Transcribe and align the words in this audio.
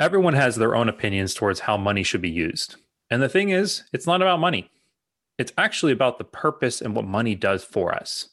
Everyone 0.00 0.34
has 0.34 0.56
their 0.56 0.74
own 0.74 0.88
opinions 0.88 1.34
towards 1.34 1.60
how 1.60 1.76
money 1.76 2.02
should 2.02 2.20
be 2.20 2.30
used. 2.30 2.76
And 3.10 3.22
the 3.22 3.28
thing 3.28 3.50
is, 3.50 3.84
it's 3.92 4.08
not 4.08 4.22
about 4.22 4.40
money. 4.40 4.70
It's 5.38 5.52
actually 5.56 5.92
about 5.92 6.18
the 6.18 6.24
purpose 6.24 6.80
and 6.80 6.96
what 6.96 7.04
money 7.04 7.36
does 7.36 7.62
for 7.62 7.94
us. 7.94 8.30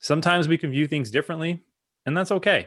Sometimes 0.00 0.48
we 0.48 0.58
can 0.58 0.72
view 0.72 0.88
things 0.88 1.10
differently, 1.10 1.62
and 2.04 2.16
that's 2.16 2.32
okay. 2.32 2.66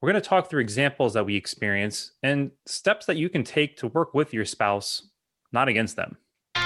We're 0.00 0.12
going 0.12 0.22
to 0.22 0.28
talk 0.28 0.50
through 0.50 0.60
examples 0.60 1.14
that 1.14 1.24
we 1.24 1.34
experience 1.34 2.12
and 2.22 2.50
steps 2.66 3.06
that 3.06 3.16
you 3.16 3.30
can 3.30 3.42
take 3.42 3.78
to 3.78 3.88
work 3.88 4.12
with 4.12 4.34
your 4.34 4.44
spouse, 4.44 5.08
not 5.50 5.68
against 5.68 5.96
them. 5.96 6.18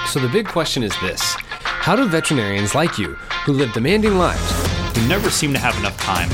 So, 0.06 0.18
the 0.18 0.28
big 0.28 0.48
question 0.48 0.82
is 0.82 0.92
this 1.00 1.36
How 1.38 1.94
do 1.94 2.08
veterinarians 2.08 2.74
like 2.74 2.98
you, 2.98 3.14
who 3.44 3.52
live 3.52 3.72
demanding 3.72 4.18
lives, 4.18 4.96
who 4.96 5.06
never 5.06 5.30
seem 5.30 5.52
to 5.52 5.58
have 5.60 5.78
enough 5.78 5.96
time, 5.98 6.28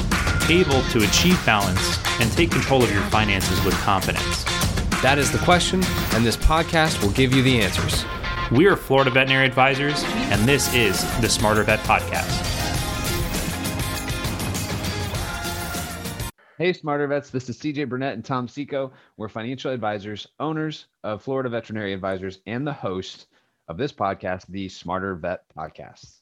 able 0.51 0.83
to 0.91 1.05
achieve 1.05 1.45
balance 1.47 1.99
and 2.21 2.31
take 2.33 2.51
control 2.51 2.83
of 2.83 2.93
your 2.93 3.03
finances 3.05 3.63
with 3.65 3.75
confidence? 3.75 4.45
That 5.03 5.19
is 5.19 5.31
the 5.31 5.39
question, 5.39 5.83
and 6.13 6.25
this 6.25 6.37
podcast 6.37 7.03
will 7.03 7.13
give 7.13 7.35
you 7.35 7.43
the 7.43 7.61
answers. 7.61 8.05
We 8.51 8.67
are 8.67 8.77
Florida 8.77 9.11
Veterinary 9.11 9.47
Advisors, 9.47 10.03
and 10.05 10.49
this 10.49 10.73
is 10.73 11.03
the 11.21 11.29
Smarter 11.29 11.63
Vet 11.63 11.81
Podcast. 11.81 12.57
Hey, 16.59 16.73
Smarter 16.73 17.07
Vets, 17.07 17.29
this 17.29 17.51
is 17.51 17.59
CJ 17.59 17.87
Burnett 17.87 18.15
and 18.15 18.25
Tom 18.25 18.49
Seco. 18.49 18.91
We're 19.19 19.29
financial 19.29 19.73
advisors, 19.73 20.27
owners 20.41 20.87
of 21.05 21.23
Florida 21.23 21.51
Veterinary 21.51 21.93
Advisors, 21.93 22.41
and 22.47 22.67
the 22.67 22.73
host 22.73 23.27
of 23.69 23.77
this 23.77 23.93
podcast, 23.93 24.47
the 24.47 24.69
Smarter 24.71 25.17
Vet 25.17 25.45
Podcast. 25.55 26.21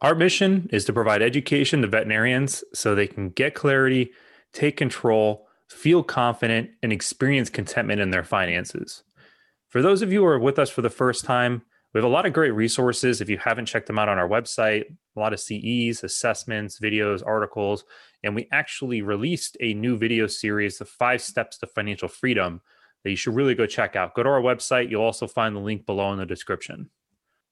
Our 0.00 0.14
mission 0.14 0.68
is 0.72 0.84
to 0.84 0.92
provide 0.92 1.22
education 1.22 1.82
to 1.82 1.88
veterinarians 1.88 2.62
so 2.72 2.94
they 2.94 3.08
can 3.08 3.30
get 3.30 3.54
clarity, 3.54 4.12
take 4.52 4.76
control, 4.76 5.48
feel 5.68 6.04
confident, 6.04 6.70
and 6.82 6.92
experience 6.92 7.50
contentment 7.50 8.00
in 8.00 8.10
their 8.10 8.22
finances. 8.22 9.02
For 9.68 9.82
those 9.82 10.00
of 10.00 10.12
you 10.12 10.20
who 10.20 10.26
are 10.26 10.38
with 10.38 10.58
us 10.58 10.70
for 10.70 10.82
the 10.82 10.90
first 10.90 11.24
time, 11.24 11.62
we 11.92 11.98
have 11.98 12.04
a 12.04 12.12
lot 12.12 12.26
of 12.26 12.32
great 12.32 12.52
resources. 12.52 13.20
If 13.20 13.28
you 13.28 13.38
haven't 13.38 13.66
checked 13.66 13.86
them 13.86 13.98
out 13.98 14.08
on 14.08 14.18
our 14.18 14.28
website, 14.28 14.84
a 15.16 15.20
lot 15.20 15.32
of 15.32 15.40
CEs, 15.40 16.04
assessments, 16.04 16.78
videos, 16.78 17.26
articles, 17.26 17.84
and 18.22 18.34
we 18.34 18.46
actually 18.52 19.02
released 19.02 19.56
a 19.60 19.74
new 19.74 19.96
video 19.96 20.26
series, 20.26 20.78
The 20.78 20.84
Five 20.84 21.22
Steps 21.22 21.58
to 21.58 21.66
Financial 21.66 22.08
Freedom, 22.08 22.60
that 23.02 23.10
you 23.10 23.16
should 23.16 23.34
really 23.34 23.54
go 23.54 23.66
check 23.66 23.96
out. 23.96 24.14
Go 24.14 24.22
to 24.22 24.28
our 24.28 24.40
website. 24.40 24.90
You'll 24.90 25.02
also 25.02 25.26
find 25.26 25.56
the 25.56 25.60
link 25.60 25.86
below 25.86 26.12
in 26.12 26.18
the 26.18 26.26
description. 26.26 26.90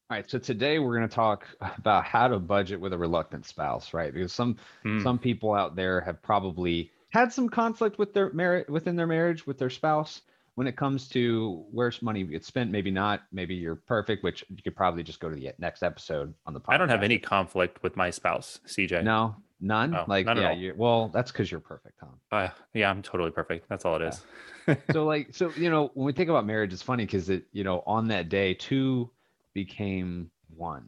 All 0.08 0.16
right, 0.16 0.30
so 0.30 0.38
today 0.38 0.78
we're 0.78 0.96
going 0.96 1.08
to 1.08 1.14
talk 1.14 1.48
about 1.78 2.04
how 2.04 2.28
to 2.28 2.38
budget 2.38 2.78
with 2.78 2.92
a 2.92 2.98
reluctant 2.98 3.44
spouse, 3.44 3.92
right? 3.92 4.14
Because 4.14 4.32
some 4.32 4.56
mm. 4.84 5.02
some 5.02 5.18
people 5.18 5.52
out 5.52 5.74
there 5.74 6.00
have 6.00 6.22
probably 6.22 6.92
had 7.10 7.32
some 7.32 7.48
conflict 7.48 7.98
with 7.98 8.14
their 8.14 8.32
marriage 8.32 8.68
within 8.68 8.94
their 8.94 9.08
marriage 9.08 9.48
with 9.48 9.58
their 9.58 9.70
spouse 9.70 10.22
when 10.54 10.68
it 10.68 10.76
comes 10.76 11.08
to 11.08 11.64
where's 11.72 12.00
money 12.02 12.22
gets 12.22 12.46
spent. 12.46 12.70
Maybe 12.70 12.92
not. 12.92 13.22
Maybe 13.32 13.56
you're 13.56 13.74
perfect, 13.74 14.22
which 14.22 14.44
you 14.48 14.62
could 14.62 14.76
probably 14.76 15.02
just 15.02 15.18
go 15.18 15.28
to 15.28 15.34
the 15.34 15.50
next 15.58 15.82
episode 15.82 16.32
on 16.46 16.54
the 16.54 16.60
podcast. 16.60 16.74
I 16.74 16.76
don't 16.78 16.88
have 16.88 17.02
any 17.02 17.18
conflict 17.18 17.82
with 17.82 17.96
my 17.96 18.10
spouse, 18.10 18.60
CJ. 18.64 19.02
No, 19.02 19.34
none. 19.60 19.92
Oh, 19.92 20.04
like 20.06 20.26
none 20.26 20.36
yeah, 20.36 20.52
you, 20.52 20.74
well, 20.76 21.08
that's 21.08 21.32
because 21.32 21.50
you're 21.50 21.58
perfect, 21.58 21.98
Tom. 21.98 22.20
Uh, 22.30 22.50
yeah, 22.74 22.90
I'm 22.90 23.02
totally 23.02 23.32
perfect. 23.32 23.68
That's 23.68 23.84
all 23.84 23.96
it 23.96 24.02
is. 24.02 24.24
Yeah. 24.68 24.76
so 24.92 25.04
like, 25.04 25.34
so 25.34 25.50
you 25.56 25.68
know, 25.68 25.90
when 25.94 26.06
we 26.06 26.12
think 26.12 26.30
about 26.30 26.46
marriage, 26.46 26.72
it's 26.72 26.80
funny 26.80 27.06
because 27.06 27.28
it, 27.28 27.46
you 27.50 27.64
know, 27.64 27.82
on 27.88 28.06
that 28.08 28.28
day, 28.28 28.54
two 28.54 29.10
became 29.56 30.30
one. 30.54 30.84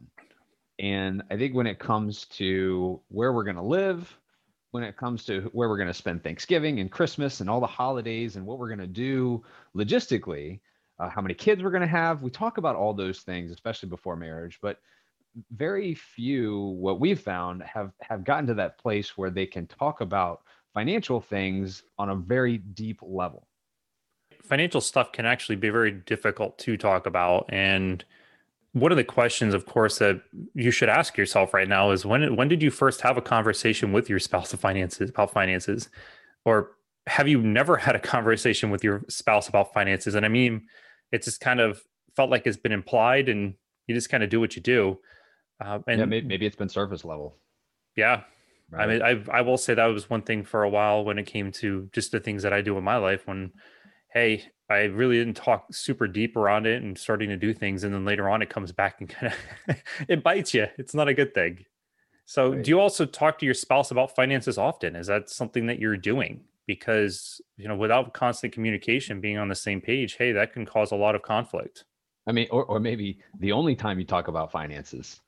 And 0.77 1.23
I 1.31 1.37
think 1.37 1.55
when 1.55 1.65
it 1.65 1.79
comes 1.79 2.25
to 2.37 3.01
where 3.09 3.33
we're 3.33 3.43
going 3.43 3.55
to 3.55 3.63
live, 3.63 4.15
when 4.69 4.83
it 4.83 4.95
comes 4.95 5.25
to 5.25 5.49
where 5.53 5.67
we're 5.67 5.75
going 5.75 5.87
to 5.87 5.93
spend 5.93 6.23
Thanksgiving 6.23 6.79
and 6.79 6.91
Christmas 6.91 7.41
and 7.41 7.49
all 7.49 7.59
the 7.59 7.65
holidays 7.65 8.35
and 8.35 8.45
what 8.45 8.59
we're 8.59 8.67
going 8.67 8.77
to 8.77 8.85
do 8.85 9.43
logistically, 9.75 10.59
uh, 10.99 11.09
how 11.09 11.19
many 11.19 11.33
kids 11.33 11.63
we're 11.63 11.71
going 11.71 11.81
to 11.81 11.87
have, 11.87 12.21
we 12.21 12.29
talk 12.29 12.59
about 12.59 12.75
all 12.75 12.93
those 12.93 13.21
things, 13.21 13.51
especially 13.51 13.89
before 13.89 14.15
marriage. 14.15 14.59
But 14.61 14.77
very 15.51 15.95
few, 15.95 16.59
what 16.79 16.99
we've 16.99 17.19
found, 17.19 17.63
have 17.63 17.91
have 18.01 18.23
gotten 18.23 18.45
to 18.47 18.53
that 18.53 18.77
place 18.77 19.17
where 19.17 19.31
they 19.31 19.47
can 19.47 19.65
talk 19.65 20.01
about 20.01 20.43
financial 20.75 21.19
things 21.19 21.81
on 21.97 22.09
a 22.11 22.15
very 22.15 22.59
deep 22.59 22.99
level. 23.01 23.47
Financial 24.43 24.81
stuff 24.81 25.11
can 25.11 25.25
actually 25.25 25.55
be 25.55 25.69
very 25.69 25.91
difficult 25.91 26.59
to 26.59 26.77
talk 26.77 27.07
about, 27.07 27.49
and 27.49 28.05
one 28.73 28.91
of 28.91 28.97
the 28.97 29.03
questions 29.03 29.53
of 29.53 29.65
course 29.65 29.97
that 29.97 30.21
you 30.53 30.71
should 30.71 30.89
ask 30.89 31.17
yourself 31.17 31.53
right 31.53 31.67
now 31.67 31.91
is 31.91 32.05
when 32.05 32.35
when 32.35 32.47
did 32.47 32.61
you 32.61 32.69
first 32.69 33.01
have 33.01 33.17
a 33.17 33.21
conversation 33.21 33.91
with 33.91 34.09
your 34.09 34.19
spouse 34.19 34.53
of 34.53 34.59
finances 34.59 35.09
about 35.09 35.31
finances? 35.31 35.89
Or 36.45 36.71
have 37.07 37.27
you 37.27 37.41
never 37.41 37.77
had 37.77 37.95
a 37.95 37.99
conversation 37.99 38.69
with 38.69 38.83
your 38.83 39.03
spouse 39.09 39.47
about 39.47 39.73
finances? 39.73 40.15
And 40.15 40.25
i 40.25 40.29
mean 40.29 40.67
it's 41.11 41.25
just 41.25 41.41
kind 41.41 41.59
of 41.59 41.81
felt 42.15 42.29
like 42.29 42.45
it's 42.45 42.57
been 42.57 42.71
implied 42.71 43.29
and 43.29 43.55
you 43.87 43.95
just 43.95 44.09
kind 44.09 44.23
of 44.23 44.29
do 44.29 44.39
what 44.39 44.55
you 44.55 44.61
do. 44.61 44.99
Uh, 45.59 45.79
and 45.87 45.99
yeah, 45.99 46.05
maybe, 46.05 46.27
maybe 46.27 46.45
it's 46.45 46.55
been 46.55 46.69
surface 46.69 47.03
level. 47.03 47.35
Yeah. 47.95 48.23
Right. 48.71 48.83
i 48.83 48.87
mean 48.87 49.01
I, 49.01 49.39
I 49.39 49.41
will 49.41 49.57
say 49.57 49.73
that 49.73 49.85
was 49.87 50.11
one 50.11 50.21
thing 50.21 50.43
for 50.43 50.61
a 50.61 50.69
while 50.69 51.03
when 51.03 51.17
it 51.17 51.25
came 51.25 51.51
to 51.53 51.89
just 51.91 52.11
the 52.11 52.19
things 52.19 52.43
that 52.43 52.53
i 52.53 52.61
do 52.61 52.77
in 52.77 52.83
my 52.83 52.97
life 52.97 53.25
when 53.25 53.51
hey 54.13 54.43
I 54.69 54.83
really 54.83 55.17
didn't 55.17 55.35
talk 55.35 55.73
super 55.73 56.07
deep 56.07 56.35
around 56.35 56.67
it 56.67 56.83
and 56.83 56.97
starting 56.97 57.29
to 57.29 57.37
do 57.37 57.53
things. 57.53 57.83
And 57.83 57.93
then 57.93 58.05
later 58.05 58.29
on, 58.29 58.41
it 58.41 58.49
comes 58.49 58.71
back 58.71 58.99
and 58.99 59.09
kind 59.09 59.33
of 59.67 59.75
it 60.07 60.23
bites 60.23 60.53
you. 60.53 60.67
It's 60.77 60.93
not 60.93 61.07
a 61.07 61.13
good 61.13 61.33
thing. 61.33 61.65
So, 62.25 62.51
right. 62.51 62.63
do 62.63 62.69
you 62.69 62.79
also 62.79 63.05
talk 63.05 63.39
to 63.39 63.45
your 63.45 63.55
spouse 63.55 63.89
about 63.89 64.15
finances 64.15 64.57
often? 64.57 64.95
Is 64.95 65.07
that 65.07 65.29
something 65.29 65.65
that 65.65 65.79
you're 65.79 65.97
doing? 65.97 66.41
Because, 66.67 67.41
you 67.57 67.67
know, 67.67 67.75
without 67.75 68.13
constant 68.13 68.53
communication, 68.53 69.19
being 69.19 69.39
on 69.39 69.47
the 69.47 69.55
same 69.55 69.81
page, 69.81 70.15
hey, 70.17 70.31
that 70.33 70.53
can 70.53 70.67
cause 70.67 70.91
a 70.91 70.95
lot 70.95 71.15
of 71.15 71.23
conflict. 71.23 71.85
I 72.27 72.31
mean, 72.31 72.47
or, 72.51 72.65
or 72.65 72.79
maybe 72.79 73.17
the 73.39 73.51
only 73.51 73.75
time 73.75 73.97
you 73.97 74.05
talk 74.05 74.27
about 74.27 74.51
finances 74.51 75.19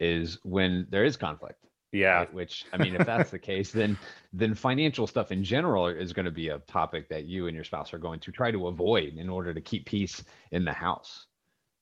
is 0.00 0.40
when 0.42 0.88
there 0.90 1.04
is 1.04 1.16
conflict. 1.16 1.64
Yeah. 1.92 2.18
Right? 2.18 2.34
Which 2.34 2.66
I 2.72 2.78
mean, 2.78 2.94
if 2.94 3.06
that's 3.06 3.30
the 3.30 3.38
case, 3.38 3.72
then 3.72 3.98
then 4.32 4.54
financial 4.54 5.06
stuff 5.06 5.32
in 5.32 5.42
general 5.42 5.88
is 5.88 6.12
going 6.12 6.24
to 6.24 6.30
be 6.30 6.48
a 6.48 6.58
topic 6.60 7.08
that 7.08 7.24
you 7.24 7.46
and 7.46 7.54
your 7.54 7.64
spouse 7.64 7.92
are 7.92 7.98
going 7.98 8.20
to 8.20 8.32
try 8.32 8.50
to 8.50 8.68
avoid 8.68 9.16
in 9.16 9.28
order 9.28 9.52
to 9.52 9.60
keep 9.60 9.86
peace 9.86 10.22
in 10.52 10.64
the 10.64 10.72
house. 10.72 11.26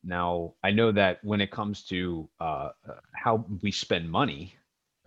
Now, 0.04 0.54
I 0.62 0.70
know 0.70 0.92
that 0.92 1.22
when 1.24 1.40
it 1.40 1.50
comes 1.50 1.84
to 1.84 2.28
uh, 2.40 2.70
uh, 2.88 2.94
how 3.14 3.44
we 3.62 3.70
spend 3.70 4.10
money, 4.10 4.54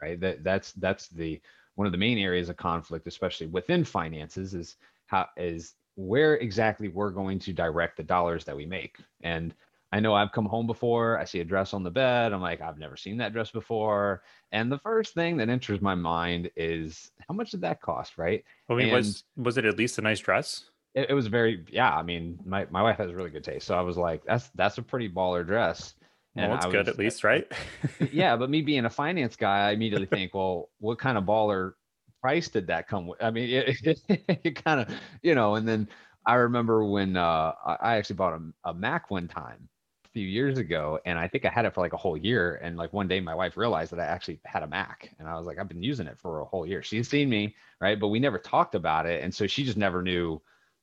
right? 0.02 0.20
That 0.20 0.44
that's 0.44 0.74
that's 0.74 1.08
the 1.08 1.42
one 1.76 1.88
of 1.88 1.92
the 1.92 1.98
main 1.98 2.18
areas 2.18 2.50
of 2.50 2.58
conflict, 2.58 3.08
especially 3.08 3.48
within 3.48 3.84
finances, 3.84 4.54
is 4.54 4.76
how 5.08 5.28
is 5.38 5.76
where 5.96 6.36
exactly 6.36 6.90
we're 6.90 7.10
going 7.10 7.40
to 7.40 7.54
direct 7.54 7.98
the 7.98 8.04
dollars 8.04 8.46
that 8.46 8.56
we 8.56 8.66
make. 8.66 8.98
And 9.22 9.56
I 9.91 10.00
know 10.00 10.13
I've 10.13 10.31
come 10.31 10.46
home 10.46 10.68
before, 10.68 11.19
I 11.19 11.25
see 11.25 11.41
a 11.41 11.46
dress 11.46 11.74
on 11.74 11.84
the 11.84 11.91
bed. 11.91 12.31
I'm 12.31 12.41
like, 12.41 12.62
I've 12.62 12.78
never 12.78 12.96
seen 12.96 13.18
that 13.18 13.34
dress 13.34 13.52
before. 13.52 14.24
And 14.53 14.72
the 14.72 14.79
first 14.79 15.13
thing 15.13 15.38
that 15.38 15.50
enters 15.50 15.81
my 15.81 15.96
mind 15.96 16.50
is 16.56 17.12
how 17.28 17.34
much 17.34 17.52
did 17.52 17.62
that 17.62 17.81
cost, 17.81 18.18
right? 18.18 18.44
I 18.69 18.74
mean, 18.74 18.88
and 18.88 18.94
was 18.94 19.25
was 19.35 19.57
it 19.57 19.66
at 19.66 19.78
least 19.78 19.97
a 19.97 20.02
nice 20.02 20.19
dress? 20.19 20.66
It, 20.94 21.09
it, 21.09 21.13
was 21.13 21.28
very 21.28 21.66
yeah. 21.69 21.94
I 21.94 22.03
mean, 22.03 22.40
my, 22.46 22.68
my 22.69 22.81
wife 22.81 22.97
has 22.97 23.13
really 23.13 23.29
good 23.29 23.44
taste. 23.44 23.68
So 23.68 23.75
I 23.75 23.81
was 23.81 23.97
like, 23.97 24.24
that's 24.25 24.50
that's 24.56 24.78
a 24.78 24.81
pretty 24.81 25.09
baller 25.09 25.46
dress. 25.46 25.94
And 26.35 26.50
well, 26.50 26.58
it's 26.58 26.66
good 26.66 26.88
at 26.88 26.97
least, 26.97 27.25
right? 27.25 27.52
yeah, 28.12 28.38
but 28.38 28.50
me 28.50 28.62
being 28.62 28.85
a 28.85 28.90
finance 28.90 29.35
guy, 29.35 29.69
I 29.69 29.72
immediately 29.72 30.08
think, 30.08 30.34
well, 30.34 30.69
what 30.79 31.00
kind 31.00 31.18
of 31.18 31.25
baller 31.25 31.73
price 32.22 32.47
did 32.47 32.68
that 32.68 32.88
come 32.88 33.08
with? 33.08 33.22
I 33.22 33.31
mean, 33.31 33.50
it, 33.50 33.78
it, 34.08 34.40
it 34.44 34.63
kind 34.63 34.79
of, 34.79 34.88
you 35.22 35.35
know, 35.35 35.56
and 35.56 35.68
then 35.68 35.90
I 36.25 36.35
remember 36.35 36.85
when 36.85 37.18
uh, 37.18 37.52
I 37.66 37.97
actually 37.97 38.16
bought 38.16 38.34
a, 38.34 38.69
a 38.69 38.73
Mac 38.73 39.12
one 39.12 39.28
time 39.28 39.68
few 40.14 40.28
years 40.28 40.58
ago 40.58 41.00
and 41.06 41.18
I 41.18 41.28
think 41.28 41.46
I 41.46 41.50
had 41.50 41.66
it 41.66 41.74
for 41.74 41.82
like 41.82 41.94
a 41.94 41.98
whole 41.98 42.18
year. 42.18 42.60
And 42.62 42.78
like 42.78 42.94
one 42.94 43.08
day 43.08 43.20
my 43.20 43.36
wife 43.36 43.58
realized 43.58 43.92
that 43.92 44.00
I 44.00 44.06
actually 44.06 44.40
had 44.46 44.64
a 44.64 44.68
Mac 44.68 45.14
and 45.20 45.28
I 45.28 45.38
was 45.38 45.46
like, 45.46 45.60
I've 45.60 45.68
been 45.68 45.84
using 45.84 46.08
it 46.08 46.18
for 46.20 46.42
a 46.42 46.46
whole 46.46 46.66
year. 46.66 46.84
She's 46.84 47.10
seen 47.10 47.30
me, 47.30 47.56
right? 47.80 48.00
But 48.00 48.10
we 48.10 48.20
never 48.20 48.38
talked 48.38 48.76
about 48.76 49.06
it. 49.06 49.24
And 49.24 49.34
so 49.34 49.48
she 49.48 49.64
just 49.64 49.78
never 49.78 50.02
knew 50.02 50.42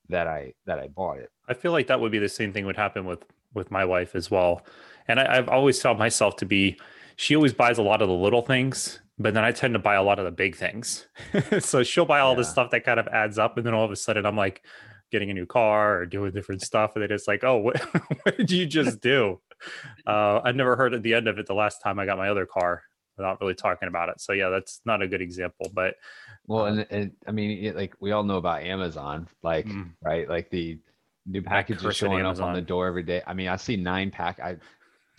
that 0.08 0.26
I 0.26 0.54
that 0.66 0.78
I 0.78 0.88
bought 0.88 1.18
it. 1.18 1.30
I 1.48 1.54
feel 1.54 1.72
like 1.72 1.86
that 1.88 2.00
would 2.00 2.12
be 2.12 2.18
the 2.18 2.28
same 2.28 2.52
thing 2.52 2.66
would 2.66 2.76
happen 2.76 3.04
with 3.04 3.24
with 3.54 3.70
my 3.70 3.84
wife 3.84 4.14
as 4.14 4.30
well. 4.30 4.64
And 5.06 5.20
I, 5.20 5.38
I've 5.38 5.48
always 5.48 5.80
felt 5.80 5.98
myself 5.98 6.36
to 6.36 6.46
be 6.46 6.78
she 7.16 7.34
always 7.34 7.52
buys 7.52 7.78
a 7.78 7.82
lot 7.82 8.00
of 8.00 8.08
the 8.08 8.14
little 8.14 8.42
things, 8.42 9.00
but 9.18 9.34
then 9.34 9.44
I 9.44 9.50
tend 9.52 9.74
to 9.74 9.80
buy 9.80 9.96
a 9.96 10.02
lot 10.02 10.18
of 10.18 10.24
the 10.24 10.30
big 10.30 10.54
things. 10.54 11.06
so 11.58 11.82
she'll 11.82 12.06
buy 12.06 12.20
all 12.20 12.32
yeah. 12.32 12.38
this 12.38 12.50
stuff 12.50 12.70
that 12.70 12.84
kind 12.84 13.00
of 13.00 13.08
adds 13.08 13.38
up, 13.38 13.56
and 13.56 13.66
then 13.66 13.74
all 13.74 13.84
of 13.84 13.90
a 13.90 13.96
sudden 13.96 14.24
I'm 14.24 14.36
like, 14.36 14.62
getting 15.10 15.30
a 15.30 15.34
new 15.34 15.46
car 15.46 15.98
or 15.98 16.06
doing 16.06 16.32
different 16.32 16.62
stuff 16.62 16.92
and 16.94 17.02
then 17.02 17.12
it's 17.12 17.28
like 17.28 17.44
oh 17.44 17.56
what, 17.56 17.78
what 18.22 18.36
did 18.36 18.50
you 18.50 18.66
just 18.78 19.00
do? 19.00 19.40
Uh, 20.06 20.40
i 20.44 20.52
never 20.52 20.76
heard 20.76 20.94
at 20.94 21.02
the 21.02 21.14
end 21.14 21.28
of 21.28 21.38
it 21.38 21.46
the 21.46 21.54
last 21.54 21.82
time 21.82 21.98
i 21.98 22.06
got 22.06 22.18
my 22.18 22.28
other 22.28 22.46
car 22.46 22.82
without 23.16 23.40
really 23.40 23.54
talking 23.54 23.88
about 23.88 24.08
it 24.08 24.20
so 24.20 24.32
yeah 24.32 24.48
that's 24.48 24.80
not 24.84 25.02
a 25.02 25.08
good 25.08 25.20
example 25.20 25.68
but 25.74 25.96
well 26.46 26.66
um, 26.66 26.78
and, 26.78 26.86
and 26.90 27.12
i 27.26 27.32
mean 27.32 27.64
it, 27.64 27.74
like 27.74 27.92
we 27.98 28.12
all 28.12 28.22
know 28.22 28.36
about 28.36 28.62
amazon 28.62 29.26
like 29.42 29.66
mm, 29.66 29.90
right 30.04 30.28
like 30.28 30.48
the 30.50 30.78
new 31.28 31.42
packages 31.42 31.96
showing 31.96 32.24
up 32.24 32.40
on 32.40 32.54
the 32.54 32.60
door 32.60 32.86
every 32.86 33.02
day. 33.02 33.22
I 33.26 33.34
mean 33.34 33.48
i 33.48 33.56
see 33.56 33.76
nine 33.76 34.10
pack 34.10 34.40
i 34.40 34.56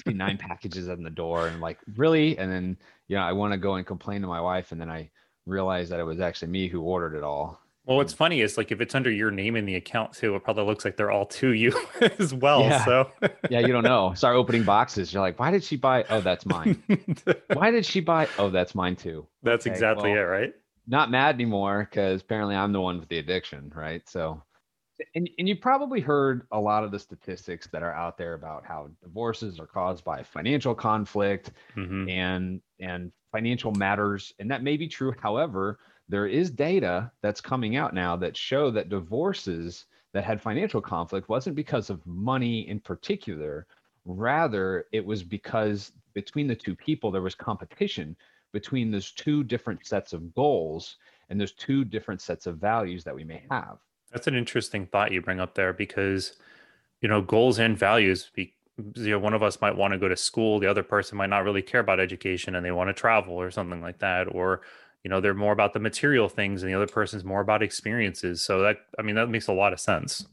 see 0.05 0.13
nine 0.13 0.37
packages 0.37 0.89
on 0.89 1.03
the 1.03 1.09
door 1.09 1.47
and 1.47 1.61
like 1.61 1.77
really? 1.95 2.37
And 2.37 2.51
then 2.51 2.77
you 3.07 3.15
know 3.15 3.21
i 3.21 3.31
want 3.31 3.53
to 3.53 3.57
go 3.57 3.75
and 3.75 3.85
complain 3.85 4.21
to 4.21 4.27
my 4.27 4.41
wife 4.41 4.71
and 4.71 4.81
then 4.81 4.89
i 4.89 5.09
realize 5.45 5.89
that 5.89 5.99
it 5.99 6.03
was 6.03 6.19
actually 6.19 6.49
me 6.49 6.67
who 6.67 6.81
ordered 6.81 7.15
it 7.15 7.23
all 7.23 7.61
Well, 7.89 7.97
what's 7.97 8.13
funny 8.13 8.41
is 8.41 8.55
like 8.55 8.71
if 8.71 8.81
it's 8.81 8.93
under 8.93 9.09
your 9.09 9.31
name 9.31 9.55
in 9.55 9.65
the 9.65 9.73
account 9.73 10.13
too, 10.13 10.35
it 10.35 10.43
probably 10.43 10.63
looks 10.63 10.85
like 10.85 10.95
they're 10.95 11.09
all 11.09 11.25
to 11.25 11.53
you 11.53 11.75
as 12.19 12.35
well. 12.35 12.61
Yeah. 12.61 12.85
So 12.85 13.09
yeah, 13.49 13.61
you 13.61 13.73
don't 13.73 13.83
know. 13.83 14.13
Start 14.15 14.35
opening 14.35 14.63
boxes. 14.63 15.11
You're 15.11 15.23
like, 15.23 15.39
why 15.39 15.49
did 15.49 15.63
she 15.63 15.75
buy? 15.75 16.05
Oh, 16.07 16.21
that's 16.21 16.45
mine. 16.45 16.83
why 17.53 17.71
did 17.71 17.83
she 17.83 17.99
buy? 17.99 18.29
Oh, 18.37 18.51
that's 18.51 18.75
mine 18.75 18.95
too. 18.95 19.25
that's 19.41 19.65
Okay, 19.65 19.73
exactly 19.73 20.11
well, 20.11 20.19
it, 20.19 20.25
right? 20.25 20.53
Not 20.87 21.09
mad 21.09 21.33
anymore 21.33 21.87
because 21.89 22.21
apparently 22.21 22.55
I'm 22.55 22.73
the 22.73 22.79
one 22.79 22.99
with 22.99 23.09
the 23.09 23.17
addiction, 23.17 23.71
right? 23.75 24.07
So, 24.07 24.39
and 25.15 25.27
and 25.39 25.49
you've 25.49 25.61
probably 25.61 25.99
heard 25.99 26.45
a 26.51 26.59
lot 26.59 26.83
of 26.83 26.91
the 26.91 26.99
statistics 26.99 27.69
that 27.71 27.81
are 27.81 27.93
out 27.95 28.19
there 28.19 28.35
about 28.35 28.67
how 28.67 28.87
divorces 29.01 29.59
are 29.59 29.65
caused 29.65 30.03
by 30.03 30.21
financial 30.21 30.75
conflict 30.75 31.53
hmm 31.73 32.07
and 32.07 32.61
and 32.79 33.11
financial 33.31 33.71
matters, 33.71 34.31
and 34.37 34.51
that 34.51 34.61
may 34.61 34.77
be 34.77 34.87
true. 34.87 35.11
However, 35.19 35.79
there 36.09 36.27
is 36.27 36.51
data 36.51 37.11
that's 37.21 37.39
coming 37.39 37.77
out 37.77 37.93
now 37.93 38.15
that 38.15 38.35
show 38.35 38.69
that 38.71 38.89
divorces 38.89 39.85
that 40.11 40.23
had 40.23 40.41
financial 40.41 40.81
conflict 40.81 41.29
wasn't 41.29 41.55
because 41.55 41.89
of 41.89 42.05
money 42.05 42.67
in 42.67 42.79
particular 42.79 43.67
rather 44.05 44.85
it 44.91 45.05
was 45.05 45.23
because 45.23 45.91
between 46.13 46.47
the 46.47 46.55
two 46.55 46.75
people 46.75 47.11
there 47.11 47.21
was 47.21 47.35
competition 47.35 48.15
between 48.51 48.91
those 48.91 49.11
two 49.11 49.43
different 49.43 49.85
sets 49.85 50.11
of 50.11 50.33
goals 50.33 50.97
and 51.29 51.39
those 51.39 51.51
two 51.51 51.83
different 51.83 52.21
sets 52.21 52.47
of 52.47 52.57
values 52.57 53.03
that 53.03 53.15
we 53.15 53.23
may 53.23 53.41
have 53.51 53.77
That's 54.11 54.27
an 54.27 54.35
interesting 54.35 54.87
thought 54.87 55.11
you 55.11 55.21
bring 55.21 55.39
up 55.39 55.53
there 55.53 55.73
because, 55.73 56.33
you 57.01 57.07
know, 57.07 57.21
goals 57.21 57.59
and 57.59 57.77
values. 57.77 58.31
Be, 58.33 58.53
you 58.95 59.11
know, 59.11 59.19
one 59.19 59.35
of 59.35 59.43
us 59.43 59.61
might 59.61 59.75
want 59.75 59.93
to 59.93 59.99
go 59.99 60.07
to 60.07 60.17
school, 60.17 60.59
the 60.59 60.69
other 60.69 60.83
person 60.83 61.17
might 61.17 61.29
not 61.29 61.43
really 61.43 61.61
care 61.61 61.81
about 61.81 61.99
education, 61.99 62.55
and 62.55 62.65
they 62.65 62.71
want 62.71 62.89
to 62.89 62.93
travel 62.93 63.35
or 63.35 63.51
something 63.51 63.81
like 63.81 63.99
that, 63.99 64.23
or 64.33 64.61
you 65.03 65.09
know, 65.09 65.21
they're 65.21 65.33
more 65.33 65.53
about 65.53 65.73
the 65.73 65.79
material 65.79 66.29
things, 66.29 66.63
and 66.63 66.71
the 66.71 66.75
other 66.75 66.87
person's 66.87 67.23
more 67.23 67.41
about 67.41 67.63
experiences. 67.63 68.41
So 68.43 68.61
that, 68.61 68.77
I 68.97 69.01
mean, 69.03 69.15
that 69.15 69.29
makes 69.29 69.47
a 69.47 69.53
lot 69.53 69.73
of 69.73 69.79
sense. 69.79 70.27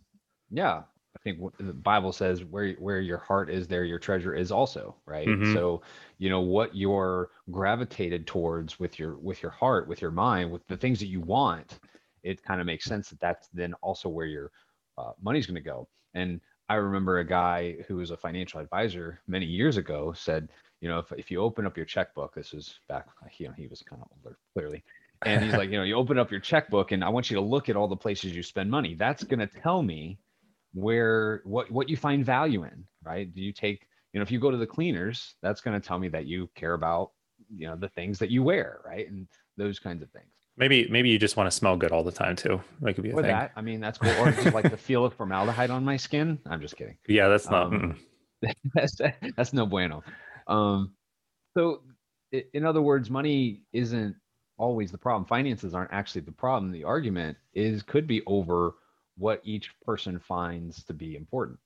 yeah 0.50 0.82
i 1.16 1.18
think 1.22 1.40
the 1.58 1.72
bible 1.72 2.12
says 2.12 2.44
where 2.44 2.72
where 2.74 3.00
your 3.00 3.18
heart 3.18 3.50
is 3.50 3.66
there 3.66 3.84
your 3.84 3.98
treasure 3.98 4.34
is 4.34 4.52
also 4.52 4.94
right 5.06 5.34
Mhm. 5.38 5.42
so 5.42 5.82
you 6.18 6.30
know 6.30 6.40
what 6.40 6.74
you're 6.74 7.30
gravitated 7.50 8.26
towards 8.26 8.78
with 8.78 8.98
your 8.98 9.16
with 9.16 9.42
your 9.42 9.50
heart 9.50 9.88
with 9.88 10.00
your 10.00 10.10
mind 10.10 10.50
with 10.50 10.66
the 10.68 10.76
things 10.76 10.98
that 11.00 11.06
you 11.06 11.20
want 11.20 11.80
it 12.22 12.42
kind 12.42 12.60
of 12.60 12.66
makes 12.66 12.84
sense 12.84 13.10
that 13.10 13.20
that's 13.20 13.48
then 13.48 13.74
also 13.74 14.08
where 14.08 14.26
your 14.26 14.52
uh, 14.98 15.12
money's 15.20 15.46
going 15.46 15.54
to 15.54 15.60
go 15.60 15.88
and 16.14 16.40
i 16.68 16.74
remember 16.74 17.18
a 17.18 17.24
guy 17.24 17.72
who 17.88 17.96
was 17.96 18.10
a 18.10 18.16
financial 18.16 18.60
advisor 18.60 19.20
many 19.26 19.46
years 19.46 19.76
ago 19.76 20.12
said 20.12 20.50
you 20.80 20.88
know 20.88 20.98
if, 20.98 21.12
if 21.12 21.30
you 21.30 21.40
open 21.40 21.66
up 21.66 21.76
your 21.76 21.86
checkbook 21.86 22.34
this 22.34 22.52
was 22.52 22.80
back 22.88 23.06
you 23.38 23.48
know 23.48 23.54
he 23.56 23.66
was 23.66 23.82
kind 23.82 24.02
of 24.02 24.08
older 24.12 24.38
clearly 24.52 24.84
and 25.24 25.42
he's 25.42 25.54
like 25.54 25.70
you 25.70 25.78
know 25.78 25.84
you 25.84 25.94
open 25.94 26.18
up 26.18 26.30
your 26.30 26.40
checkbook 26.40 26.92
and 26.92 27.02
i 27.02 27.08
want 27.08 27.30
you 27.30 27.36
to 27.36 27.40
look 27.40 27.68
at 27.68 27.76
all 27.76 27.88
the 27.88 27.96
places 27.96 28.36
you 28.36 28.42
spend 28.42 28.70
money. 28.70 28.94
That's 28.94 29.24
going 29.24 29.40
to 29.40 29.46
tell 29.46 29.82
me 29.82 30.18
where 30.74 31.40
what 31.44 31.70
what 31.70 31.88
you 31.88 31.96
find 31.96 32.24
value 32.24 32.64
in 32.64 32.84
right? 33.02 33.32
Do 33.32 33.40
you 33.40 33.52
take 33.52 33.86
you 34.12 34.20
know 34.20 34.22
if 34.22 34.30
you 34.30 34.38
go 34.38 34.50
to 34.50 34.56
the 34.56 34.66
cleaners 34.66 35.34
that's 35.42 35.60
going 35.60 35.80
to 35.80 35.86
tell 35.86 35.98
me 35.98 36.08
that 36.08 36.26
you 36.26 36.48
care 36.54 36.74
about 36.74 37.12
you 37.54 37.66
know 37.66 37.76
the 37.76 37.88
things 37.88 38.18
that 38.18 38.30
you 38.30 38.42
wear 38.42 38.80
right? 38.84 39.08
And 39.08 39.26
those 39.56 39.78
kinds 39.78 40.02
of 40.02 40.10
things. 40.10 40.26
Maybe, 40.58 40.88
maybe 40.88 41.10
you 41.10 41.18
just 41.18 41.36
want 41.36 41.50
to 41.50 41.50
smell 41.50 41.76
good 41.76 41.92
all 41.92 42.02
the 42.02 42.12
time 42.12 42.34
too. 42.34 42.62
That 42.80 42.94
could 42.94 43.04
be 43.04 43.10
a 43.10 43.14
or 43.14 43.22
thing. 43.22 43.30
that. 43.30 43.52
I 43.56 43.62
mean 43.62 43.80
that's 43.80 43.98
cool. 43.98 44.10
Or 44.18 44.30
just 44.32 44.54
like 44.54 44.70
the 44.70 44.76
feel 44.76 45.04
of 45.04 45.14
formaldehyde 45.14 45.70
on 45.70 45.84
my 45.84 45.96
skin. 45.96 46.38
I'm 46.46 46.60
just 46.60 46.76
kidding. 46.76 46.96
Yeah, 47.08 47.28
that's 47.28 47.48
not. 47.48 47.66
Um, 47.66 47.96
that's 48.74 49.00
that's 49.36 49.52
no 49.52 49.64
bueno 49.64 50.02
um 50.46 50.92
so 51.54 51.82
in 52.52 52.64
other 52.64 52.82
words 52.82 53.10
money 53.10 53.62
isn't 53.72 54.16
always 54.58 54.90
the 54.90 54.98
problem. 54.98 55.26
Finances 55.26 55.74
aren't 55.74 55.92
actually 55.92 56.22
the 56.22 56.32
problem. 56.32 56.72
The 56.72 56.84
argument 56.84 57.36
is 57.54 57.82
could 57.82 58.06
be 58.06 58.22
over 58.26 58.74
what 59.18 59.40
each 59.44 59.70
person 59.84 60.18
finds 60.18 60.84
to 60.84 60.94
be 60.94 61.16
important. 61.16 61.58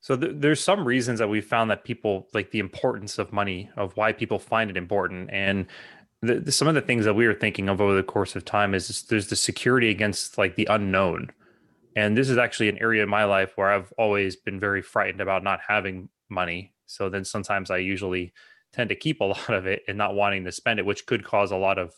So 0.00 0.16
th- 0.16 0.34
there's 0.36 0.62
some 0.62 0.84
reasons 0.86 1.18
that 1.18 1.28
we 1.28 1.40
found 1.40 1.70
that 1.70 1.84
people 1.84 2.28
like 2.34 2.50
the 2.50 2.58
importance 2.58 3.18
of 3.18 3.32
money, 3.32 3.70
of 3.76 3.96
why 3.96 4.12
people 4.12 4.38
find 4.38 4.70
it 4.70 4.76
important, 4.76 5.30
and 5.32 5.66
the, 6.20 6.40
the- 6.40 6.52
some 6.52 6.68
of 6.68 6.74
the 6.74 6.82
things 6.82 7.04
that 7.06 7.14
we 7.14 7.26
were 7.26 7.34
thinking 7.34 7.68
of 7.68 7.80
over 7.80 7.94
the 7.94 8.02
course 8.02 8.36
of 8.36 8.44
time 8.44 8.74
is 8.74 8.86
just, 8.88 9.08
there's 9.08 9.28
the 9.28 9.36
security 9.36 9.90
against 9.90 10.36
like 10.36 10.56
the 10.56 10.66
unknown, 10.70 11.30
and 11.96 12.16
this 12.16 12.28
is 12.28 12.38
actually 12.38 12.68
an 12.68 12.78
area 12.78 13.02
in 13.02 13.08
my 13.08 13.24
life 13.24 13.52
where 13.56 13.70
I've 13.70 13.92
always 13.96 14.36
been 14.36 14.60
very 14.60 14.82
frightened 14.82 15.20
about 15.22 15.42
not 15.42 15.60
having 15.66 16.08
money. 16.28 16.73
So 16.86 17.08
then 17.08 17.24
sometimes 17.24 17.70
I 17.70 17.78
usually 17.78 18.32
tend 18.72 18.88
to 18.90 18.96
keep 18.96 19.20
a 19.20 19.24
lot 19.34 19.50
of 19.50 19.66
it 19.66 19.82
and 19.88 19.96
not 19.98 20.14
wanting 20.14 20.44
to 20.44 20.52
spend 20.52 20.78
it, 20.78 20.86
which 20.86 21.06
could 21.06 21.24
cause 21.24 21.50
a 21.50 21.56
lot 21.56 21.78
of 21.78 21.94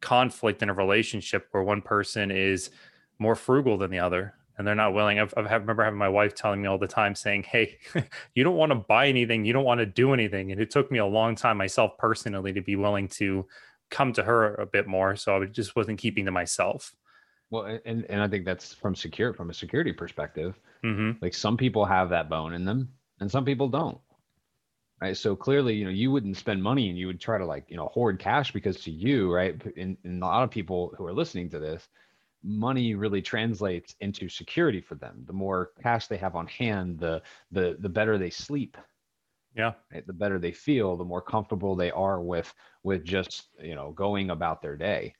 conflict 0.00 0.62
in 0.62 0.70
a 0.70 0.74
relationship 0.74 1.48
where 1.50 1.62
one 1.62 1.82
person 1.82 2.30
is 2.30 2.70
more 3.18 3.34
frugal 3.34 3.76
than 3.76 3.90
the 3.90 3.98
other 3.98 4.34
and 4.56 4.66
they're 4.66 4.74
not 4.74 4.94
willing. 4.94 5.18
I've, 5.18 5.32
I've 5.36 5.46
had, 5.46 5.62
remember 5.62 5.84
having 5.84 5.98
my 5.98 6.08
wife 6.08 6.34
telling 6.34 6.60
me 6.62 6.68
all 6.68 6.78
the 6.78 6.86
time 6.86 7.14
saying, 7.14 7.44
Hey, 7.44 7.78
you 8.34 8.44
don't 8.44 8.56
want 8.56 8.70
to 8.70 8.76
buy 8.76 9.08
anything. 9.08 9.44
You 9.44 9.52
don't 9.52 9.64
want 9.64 9.80
to 9.80 9.86
do 9.86 10.12
anything. 10.12 10.52
And 10.52 10.60
it 10.60 10.70
took 10.70 10.90
me 10.90 10.98
a 10.98 11.06
long 11.06 11.34
time 11.34 11.56
myself 11.56 11.92
personally 11.98 12.52
to 12.52 12.62
be 12.62 12.76
willing 12.76 13.08
to 13.08 13.46
come 13.90 14.12
to 14.14 14.22
her 14.22 14.54
a 14.54 14.66
bit 14.66 14.86
more. 14.86 15.16
So 15.16 15.42
I 15.42 15.46
just 15.46 15.76
wasn't 15.76 15.98
keeping 15.98 16.24
to 16.26 16.30
myself. 16.30 16.94
well 17.50 17.64
and 17.84 18.04
and 18.08 18.20
i 18.22 18.28
think 18.28 18.44
that's 18.44 18.72
from 18.72 18.94
secure 18.94 19.32
from 19.34 19.50
a 19.50 19.54
security 19.54 19.92
perspective 19.92 20.58
hmm 20.82 21.12
like 21.20 21.34
some 21.34 21.56
people 21.56 21.84
have 21.84 22.10
that 22.10 22.28
bone 22.30 22.54
in 22.54 22.64
them 22.64 22.88
and 23.20 23.30
some 23.30 23.44
people 23.44 23.68
don't 23.68 23.98
right 25.00 25.16
so 25.16 25.34
clearly 25.36 25.74
you 25.74 25.84
know 25.84 25.90
you 25.90 26.10
wouldn't 26.10 26.36
spend 26.36 26.62
money 26.62 26.88
and 26.88 26.98
you 26.98 27.06
would 27.06 27.20
try 27.20 27.38
to 27.38 27.46
like 27.46 27.64
you 27.68 27.76
know 27.76 27.86
hoard 27.88 28.18
cash 28.18 28.52
because 28.52 28.80
to 28.80 28.90
you 28.90 29.32
right 29.32 29.60
and, 29.76 29.96
and 30.04 30.22
a 30.22 30.26
lot 30.26 30.42
of 30.42 30.50
people 30.50 30.94
who 30.96 31.04
are 31.06 31.12
listening 31.12 31.48
to 31.50 31.58
this 31.58 31.88
money 32.44 32.94
really 32.94 33.22
translates 33.22 33.94
into 34.00 34.28
security 34.28 34.80
for 34.80 34.96
them 34.96 35.24
the 35.26 35.32
more 35.32 35.72
cash 35.82 36.06
they 36.08 36.16
have 36.18 36.36
on 36.36 36.46
hand 36.48 36.98
the 36.98 37.22
the 37.52 37.76
the 37.80 37.88
better 37.88 38.18
they 38.18 38.30
sleep 38.30 38.76
Yeah. 39.54 39.74
right? 39.92 40.06
the 40.06 40.12
better 40.12 40.38
they 40.38 40.52
feel 40.52 40.96
the 40.96 41.04
more 41.04 41.22
comfortable 41.22 41.74
they 41.76 41.90
are 41.90 42.20
with 42.20 42.52
with 42.82 43.04
just 43.04 43.48
you 43.60 43.74
know 43.74 43.92
going 43.92 44.30
about 44.30 44.62
their 44.62 44.76
day 44.76 45.14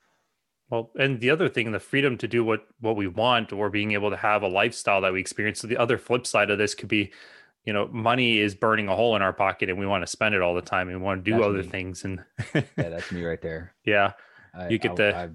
Well, 0.71 0.93
and 0.99 1.21
the 1.21 1.31
other 1.31 1.49
thing, 1.49 1.73
the 1.73 1.81
freedom 1.81 2.17
to 2.19 2.29
do 2.29 2.45
what 2.45 2.67
what 2.81 2.97
we 2.97 3.07
want, 3.09 3.53
or 3.53 3.71
being 3.71 3.93
able 3.93 4.11
to 4.11 4.17
have 4.17 4.43
a 4.43 4.49
lifestyle 4.49 5.01
that 5.01 5.13
we 5.13 5.21
experience. 5.21 5.61
So 5.61 5.67
the 5.67 5.77
other 5.77 5.99
flip 5.99 6.27
side 6.27 6.51
of 6.51 6.59
this 6.59 6.75
could 6.75 6.89
be, 6.89 7.13
you 7.65 7.73
know, 7.73 7.89
money 7.89 8.39
is 8.39 8.55
burning 8.55 8.89
a 8.89 8.97
hole 8.97 9.17
in 9.17 9.23
our 9.23 9.33
pocket, 9.33 9.69
and 9.69 9.79
we 9.79 9.87
want 9.87 10.03
to 10.03 10.07
spend 10.07 10.35
it 10.35 10.41
all 10.43 10.55
the 10.55 10.63
time, 10.63 10.89
and 10.89 10.99
we 10.99 11.05
want 11.05 11.25
to 11.25 11.31
do 11.31 11.37
That's 11.37 11.45
other 11.47 11.63
me. 11.63 11.69
things. 11.69 12.05
And 12.05 12.25
yeah 12.55 12.63
that's 12.77 13.13
me 13.13 13.23
right 13.25 13.41
there 13.43 13.75
yeah, 13.85 14.13
I, 14.55 14.69
You 14.69 14.79
get 14.79 14.93
I- 14.93 14.95
the- 14.95 15.17
I- 15.17 15.29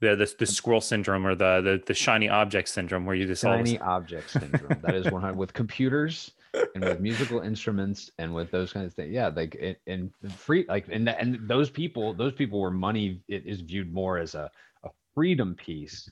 the 0.00 0.16
the, 0.16 0.34
the 0.40 0.46
squirrel 0.46 0.80
syndrome 0.80 1.24
or 1.24 1.36
the, 1.36 1.60
the 1.60 1.80
the 1.86 1.94
shiny 1.94 2.28
object 2.28 2.68
syndrome, 2.68 3.06
where 3.06 3.14
you 3.14 3.24
just 3.24 3.42
shiny 3.42 3.72
sudden- 3.76 3.82
object 3.86 4.30
syndrome. 4.40 4.80
that 4.82 4.96
is 4.96 5.08
100 5.08 5.36
with 5.36 5.52
computers 5.52 6.32
and 6.74 6.82
with 6.84 6.98
musical 6.98 7.38
instruments 7.40 8.10
and 8.18 8.34
with 8.34 8.50
those 8.50 8.72
kinds 8.72 8.86
of 8.86 8.94
things. 8.94 9.12
Yeah, 9.12 9.28
like 9.28 9.54
it, 9.54 9.80
and 9.86 10.10
free 10.36 10.64
like 10.68 10.86
and 10.90 11.08
and 11.08 11.48
those 11.48 11.70
people, 11.70 12.14
those 12.14 12.32
people 12.32 12.60
where 12.60 12.72
money 12.72 13.20
it 13.28 13.46
is 13.46 13.60
viewed 13.60 13.92
more 13.94 14.18
as 14.18 14.34
a, 14.34 14.50
a 14.82 14.88
freedom 15.14 15.54
piece, 15.54 16.10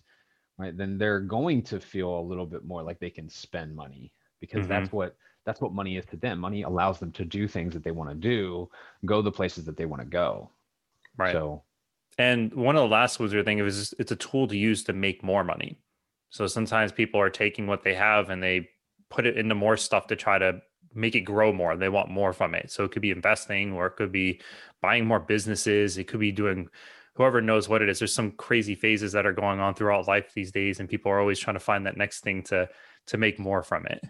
right? 0.56 0.76
Then 0.76 0.96
they're 0.96 1.18
going 1.18 1.60
to 1.64 1.80
feel 1.80 2.16
a 2.16 2.22
little 2.22 2.46
bit 2.46 2.64
more 2.64 2.84
like 2.84 3.00
they 3.00 3.10
can 3.10 3.28
spend 3.28 3.74
money 3.74 4.12
because 4.40 4.66
Mhm. 4.66 4.68
that's 4.68 4.92
what 4.92 5.16
that's 5.50 5.60
what 5.60 5.72
money 5.72 5.96
is 5.96 6.06
to 6.06 6.16
them. 6.16 6.38
Money 6.38 6.62
allows 6.62 7.00
them 7.00 7.10
to 7.10 7.24
do 7.24 7.48
things 7.48 7.74
that 7.74 7.82
they 7.82 7.90
want 7.90 8.08
to 8.08 8.14
do, 8.14 8.70
go 9.04 9.20
the 9.20 9.32
places 9.32 9.64
that 9.64 9.76
they 9.76 9.84
want 9.84 10.00
to 10.00 10.06
go. 10.06 10.48
right. 11.16 11.32
So 11.32 11.64
And 12.18 12.54
one 12.54 12.76
of 12.76 12.82
the 12.82 12.94
last 12.94 13.18
ones 13.18 13.32
we 13.32 13.38
were 13.38 13.42
thinking 13.42 13.62
of 13.62 13.66
is 13.66 13.92
it's 13.98 14.12
a 14.12 14.16
tool 14.16 14.46
to 14.46 14.56
use 14.56 14.84
to 14.84 14.92
make 14.92 15.24
more 15.24 15.42
money. 15.42 15.76
So 16.28 16.46
sometimes 16.46 16.92
people 16.92 17.20
are 17.20 17.30
taking 17.30 17.66
what 17.66 17.82
they 17.82 17.94
have 17.94 18.30
and 18.30 18.40
they 18.40 18.68
put 19.08 19.26
it 19.26 19.36
into 19.36 19.56
more 19.56 19.76
stuff 19.76 20.06
to 20.06 20.14
try 20.14 20.38
to 20.38 20.62
make 20.94 21.16
it 21.16 21.22
grow 21.22 21.52
more. 21.52 21.76
They 21.76 21.88
want 21.88 22.10
more 22.10 22.32
from 22.32 22.54
it. 22.54 22.70
So 22.70 22.84
it 22.84 22.92
could 22.92 23.02
be 23.02 23.10
investing 23.10 23.72
or 23.72 23.86
it 23.88 23.96
could 23.96 24.12
be 24.12 24.40
buying 24.80 25.04
more 25.04 25.18
businesses. 25.18 25.98
It 25.98 26.04
could 26.04 26.20
be 26.20 26.30
doing 26.30 26.68
whoever 27.14 27.40
knows 27.40 27.68
what 27.68 27.82
it 27.82 27.88
is. 27.88 27.98
There's 27.98 28.14
some 28.14 28.30
crazy 28.30 28.76
phases 28.76 29.10
that 29.12 29.26
are 29.26 29.32
going 29.32 29.58
on 29.58 29.74
throughout 29.74 30.06
life 30.06 30.32
these 30.32 30.52
days, 30.52 30.78
and 30.78 30.88
people 30.88 31.10
are 31.10 31.18
always 31.18 31.40
trying 31.40 31.56
to 31.56 31.60
find 31.60 31.86
that 31.86 31.96
next 31.96 32.20
thing 32.20 32.44
to 32.44 32.68
to 33.06 33.18
make 33.18 33.40
more 33.40 33.64
from 33.64 33.86
it. 33.86 34.00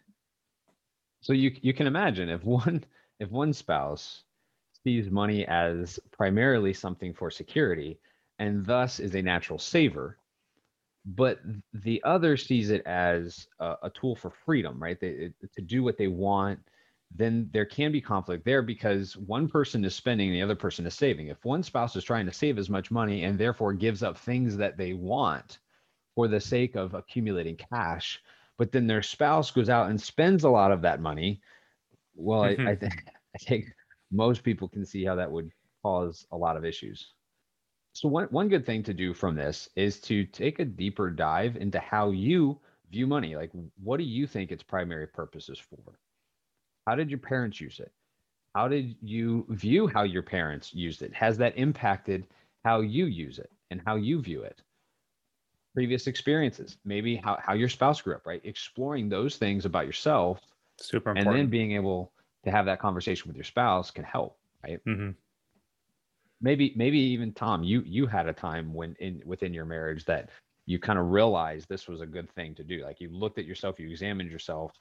So 1.20 1.32
you 1.32 1.56
you 1.62 1.72
can 1.74 1.86
imagine 1.86 2.28
if 2.28 2.44
one 2.44 2.84
if 3.18 3.30
one 3.30 3.52
spouse 3.52 4.24
sees 4.84 5.10
money 5.10 5.46
as 5.46 6.00
primarily 6.10 6.72
something 6.72 7.12
for 7.14 7.30
security 7.30 7.98
and 8.38 8.64
thus 8.64 8.98
is 9.00 9.14
a 9.14 9.22
natural 9.22 9.58
saver, 9.58 10.18
but 11.04 11.40
the 11.74 12.02
other 12.04 12.36
sees 12.36 12.70
it 12.70 12.86
as 12.86 13.48
a, 13.60 13.76
a 13.84 13.90
tool 13.90 14.16
for 14.16 14.30
freedom, 14.30 14.82
right? 14.82 15.00
They, 15.00 15.08
it- 15.08 15.52
to 15.54 15.62
do 15.62 15.82
what 15.82 15.98
they 15.98 16.08
want, 16.08 16.60
then 17.14 17.50
there 17.52 17.66
can 17.66 17.92
be 17.92 18.00
conflict 18.00 18.44
there 18.44 18.62
because 18.62 19.16
one 19.16 19.48
person 19.48 19.84
is 19.84 19.94
spending 19.94 20.28
and 20.28 20.36
the 20.36 20.42
other 20.42 20.56
person 20.56 20.86
is 20.86 20.94
saving. 20.94 21.28
If 21.28 21.44
one 21.44 21.62
spouse 21.62 21.96
is 21.96 22.04
trying 22.04 22.26
to 22.26 22.32
save 22.32 22.58
as 22.58 22.70
much 22.70 22.90
money 22.90 23.24
and 23.24 23.38
therefore 23.38 23.72
gives 23.74 24.02
up 24.02 24.16
things 24.18 24.56
that 24.58 24.76
they 24.78 24.92
want 24.94 25.58
for 26.14 26.28
the 26.28 26.40
sake 26.40 26.76
of 26.76 26.94
accumulating 26.94 27.56
cash, 27.56 28.22
but 28.60 28.72
then 28.72 28.86
their 28.86 29.00
spouse 29.00 29.50
goes 29.50 29.70
out 29.70 29.88
and 29.88 29.98
spends 29.98 30.44
a 30.44 30.50
lot 30.50 30.70
of 30.70 30.82
that 30.82 31.00
money, 31.00 31.40
well, 32.14 32.42
I, 32.42 32.48
I 32.48 32.54
mm-hmm. 32.56 32.74
think 32.74 33.04
I 33.34 33.38
think 33.38 33.64
most 34.12 34.42
people 34.42 34.68
can 34.68 34.84
see 34.84 35.02
how 35.02 35.14
that 35.14 35.32
would 35.32 35.50
cause 35.82 36.26
a 36.30 36.36
lot 36.36 36.58
of 36.58 36.64
issues. 36.66 37.14
so 37.94 38.06
one, 38.06 38.26
one 38.26 38.50
good 38.50 38.66
thing 38.66 38.82
to 38.82 38.92
do 38.92 39.14
from 39.14 39.34
this 39.34 39.70
is 39.76 39.98
to 40.00 40.26
take 40.26 40.58
a 40.58 40.66
deeper 40.66 41.08
dive 41.08 41.56
into 41.56 41.78
how 41.78 42.10
you 42.10 42.60
view 42.90 43.06
money. 43.06 43.34
Like, 43.34 43.50
what 43.82 43.96
do 43.96 44.04
you 44.04 44.26
think 44.26 44.52
its 44.52 44.62
primary 44.62 45.06
purpose 45.06 45.48
is 45.48 45.58
for? 45.58 45.94
How 46.86 46.96
did 46.96 47.08
your 47.08 47.18
parents 47.18 47.62
use 47.62 47.80
it? 47.80 47.92
How 48.54 48.68
did 48.68 48.94
you 49.00 49.46
view 49.48 49.86
how 49.86 50.02
your 50.02 50.22
parents 50.22 50.74
used 50.74 51.00
it? 51.00 51.14
Has 51.14 51.38
that 51.38 51.56
impacted 51.56 52.26
how 52.62 52.82
you 52.82 53.06
use 53.06 53.38
it 53.38 53.50
and 53.70 53.80
how 53.86 53.96
you 53.96 54.20
view 54.20 54.42
it? 54.42 54.60
Previous 55.74 56.06
experiences, 56.06 56.78
maybe 56.84 57.16
how, 57.16 57.38
how 57.40 57.52
your 57.52 57.68
spouse 57.68 58.00
grew 58.00 58.14
up, 58.14 58.26
right? 58.26 58.40
Exploring 58.44 59.08
those 59.08 59.36
things 59.36 59.64
about 59.64 59.86
yourself. 59.86 60.40
Super 60.78 61.10
important. 61.10 61.28
And 61.28 61.38
then 61.38 61.50
being 61.50 61.72
able 61.72 62.12
to 62.44 62.50
have 62.50 62.66
that 62.66 62.80
conversation 62.80 63.28
with 63.28 63.36
your 63.36 63.44
spouse 63.44 63.90
can 63.90 64.04
help, 64.04 64.38
right? 64.64 64.80
Mm-hmm. 64.86 65.10
Maybe, 66.40 66.72
maybe 66.74 66.98
even 66.98 67.32
Tom, 67.32 67.62
you 67.62 67.82
you 67.82 68.06
had 68.06 68.26
a 68.26 68.32
time 68.32 68.72
when 68.72 68.96
in 68.98 69.22
within 69.26 69.52
your 69.52 69.66
marriage 69.66 70.06
that 70.06 70.30
you 70.64 70.78
kind 70.78 70.98
of 70.98 71.10
realized 71.10 71.68
this 71.68 71.86
was 71.86 72.00
a 72.00 72.06
good 72.06 72.30
thing 72.32 72.54
to 72.54 72.64
do. 72.64 72.82
Like 72.82 73.00
you 73.00 73.10
looked 73.10 73.38
at 73.38 73.44
yourself, 73.44 73.78
you 73.78 73.90
examined 73.90 74.30
yourself, 74.30 74.72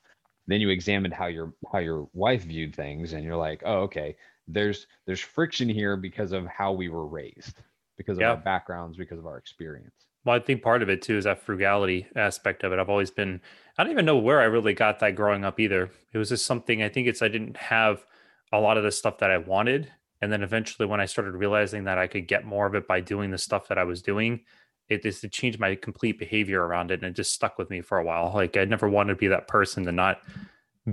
then 0.50 0.60
you 0.60 0.69
examined 0.69 1.13
how 1.13 1.27
your 1.27 1.53
how 1.72 1.77
your 1.77 2.10
wife 2.13 2.43
viewed 2.43 2.75
things 2.75 3.13
and 3.13 3.24
you're 3.24 3.36
like 3.36 3.62
oh 3.65 3.81
okay 3.81 4.15
there's 4.48 4.88
there's 5.05 5.19
friction 5.19 5.69
here 5.69 5.96
because 5.96 6.31
of 6.31 6.46
how 6.48 6.72
we 6.72 6.89
were 6.89 7.05
raised 7.05 7.62
because 7.98 8.17
of 8.17 8.22
yeah. 8.22 8.31
our 8.31 8.38
backgrounds 8.38 8.98
because 8.98 9.19
of 9.19 9.27
our 9.27 9.38
experience 9.38 10.08
well 10.29 10.38
i 10.38 10.39
think 10.39 10.62
part 10.62 10.83
of 10.83 10.89
it 10.89 11.01
too 11.01 11.17
is 11.17 11.24
that 11.24 11.41
frugality 11.41 12.05
aspect 12.15 12.63
of 12.63 12.71
it. 12.71 12.79
I've 12.79 12.89
always 12.89 13.09
been 13.09 13.41
i 13.77 13.83
don't 13.83 13.91
even 13.91 14.05
know 14.05 14.17
where 14.17 14.39
i 14.39 14.45
really 14.45 14.74
got 14.74 15.00
that 15.00 15.15
growing 15.15 15.43
up 15.43 15.59
either. 15.59 15.89
It 16.13 16.17
was 16.17 16.29
just 16.29 16.45
something 16.45 16.83
i 16.83 16.89
think 16.89 17.07
it's 17.07 17.21
i 17.21 17.27
didn't 17.27 17.57
have 17.57 18.05
a 18.51 18.59
lot 18.59 18.77
of 18.77 18.83
the 18.83 18.91
stuff 18.91 19.17
that 19.19 19.31
i 19.31 19.38
wanted. 19.38 19.91
And 20.21 20.31
then 20.31 20.43
eventually 20.43 20.88
when 20.88 21.01
i 21.01 21.05
started 21.05 21.33
realizing 21.33 21.86
that 21.86 21.98
i 21.98 22.07
could 22.07 22.27
get 22.27 22.45
more 22.45 22.67
of 22.67 22.75
it 22.75 22.88
by 22.88 23.01
doing 23.01 23.31
the 23.31 23.38
stuff 23.38 23.67
that 23.69 23.79
i 23.79 23.83
was 23.83 24.01
doing 24.01 24.41
it 24.88 25.05
is 25.05 25.21
to 25.21 25.29
change 25.29 25.59
my 25.59 25.75
complete 25.75 26.17
behavior 26.17 26.65
around 26.65 26.91
it 26.91 27.01
and 27.01 27.12
it 27.12 27.15
just 27.15 27.33
stuck 27.33 27.59
with 27.59 27.69
me 27.69 27.79
for 27.81 27.98
a 27.98 28.03
while. 28.03 28.31
Like 28.33 28.55
i 28.55 28.65
never 28.65 28.88
wanted 28.88 29.13
to 29.13 29.19
be 29.19 29.27
that 29.27 29.48
person 29.48 29.83
to 29.86 29.91
not 29.91 30.21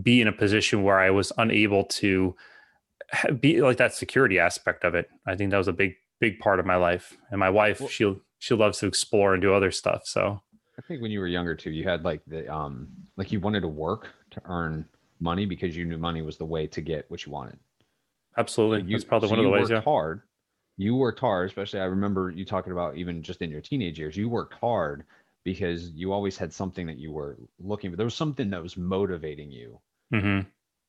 be 0.02 0.20
in 0.20 0.28
a 0.28 0.32
position 0.32 0.82
where 0.82 0.98
i 0.98 1.10
was 1.10 1.32
unable 1.36 1.84
to 1.84 2.34
be 3.40 3.60
like 3.60 3.76
that 3.76 3.94
security 3.94 4.38
aspect 4.38 4.84
of 4.84 4.94
it. 4.94 5.08
I 5.26 5.36
think 5.36 5.50
that 5.50 5.58
was 5.58 5.68
a 5.68 5.72
big 5.72 5.94
big 6.20 6.38
part 6.38 6.60
of 6.60 6.66
my 6.66 6.76
life. 6.76 7.16
And 7.30 7.38
my 7.38 7.50
wife 7.50 7.80
well, 7.80 7.88
she 7.88 8.16
she 8.38 8.54
loves 8.54 8.78
to 8.78 8.86
explore 8.86 9.34
and 9.34 9.42
do 9.42 9.52
other 9.52 9.70
stuff 9.70 10.02
so 10.04 10.40
i 10.78 10.82
think 10.82 11.02
when 11.02 11.10
you 11.10 11.20
were 11.20 11.26
younger 11.26 11.54
too 11.54 11.70
you 11.70 11.84
had 11.84 12.04
like 12.04 12.20
the 12.26 12.52
um 12.52 12.88
like 13.16 13.32
you 13.32 13.40
wanted 13.40 13.60
to 13.60 13.68
work 13.68 14.08
to 14.30 14.40
earn 14.46 14.84
money 15.20 15.46
because 15.46 15.76
you 15.76 15.84
knew 15.84 15.98
money 15.98 16.22
was 16.22 16.36
the 16.36 16.44
way 16.44 16.66
to 16.66 16.80
get 16.80 17.10
what 17.10 17.24
you 17.24 17.32
wanted 17.32 17.58
absolutely 18.36 18.80
so 18.80 18.86
you, 18.86 18.96
that's 18.96 19.04
probably 19.04 19.28
so 19.28 19.34
one 19.34 19.38
of 19.38 19.44
the 19.44 19.50
ways 19.50 19.70
yeah 19.70 19.80
hard 19.80 20.22
you 20.76 20.94
worked 20.94 21.20
hard, 21.20 21.48
especially 21.48 21.80
I 21.80 21.84
remember 21.84 22.30
you 22.30 22.44
talking 22.44 22.72
about 22.72 22.96
even 22.96 23.22
just 23.22 23.40
in 23.42 23.50
your 23.50 23.60
teenage 23.60 23.98
years, 23.98 24.16
you 24.16 24.28
worked 24.28 24.54
hard 24.54 25.04
because 25.44 25.90
you 25.90 26.12
always 26.12 26.36
had 26.36 26.52
something 26.52 26.86
that 26.86 26.98
you 26.98 27.12
were 27.12 27.38
looking 27.58 27.90
for. 27.90 27.96
There 27.96 28.04
was 28.06 28.14
something 28.14 28.50
that 28.50 28.62
was 28.62 28.76
motivating 28.76 29.50
you 29.50 29.80
mm-hmm. 30.12 30.46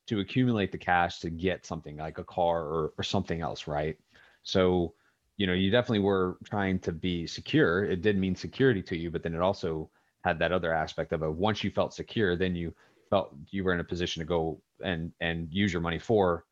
to 0.07 0.19
accumulate 0.19 0.71
the 0.71 0.77
cash 0.77 1.19
to 1.19 1.29
get 1.29 1.65
something 1.65 1.97
like 1.97 2.17
a 2.17 2.23
car 2.23 2.63
or, 2.63 2.93
or 2.97 3.03
something 3.03 3.39
else, 3.39 3.67
right? 3.67 3.97
So, 4.43 4.93
you 5.37 5.45
know, 5.45 5.53
you 5.53 5.69
definitely 5.69 5.99
were 5.99 6.37
trying 6.43 6.79
to 6.79 6.91
be 6.91 7.27
secure. 7.27 7.85
It 7.85 8.01
did 8.01 8.17
mean 8.17 8.35
security 8.35 8.81
to 8.83 8.97
you, 8.97 9.11
but 9.11 9.23
then 9.23 9.35
it 9.35 9.41
also 9.41 9.89
had 10.23 10.39
that 10.39 10.51
other 10.51 10.73
aspect 10.73 11.13
of 11.13 11.21
it. 11.21 11.31
Once 11.31 11.63
you 11.63 11.71
felt 11.71 11.93
secure, 11.93 12.35
then 12.35 12.55
you 12.55 12.73
felt 13.09 13.35
you 13.51 13.63
were 13.63 13.73
in 13.73 13.79
a 13.79 13.83
position 13.83 14.19
to 14.19 14.25
go 14.25 14.59
and 14.83 15.11
and 15.21 15.47
use 15.51 15.71
your 15.71 15.81
money 15.81 15.99
for 15.99 16.45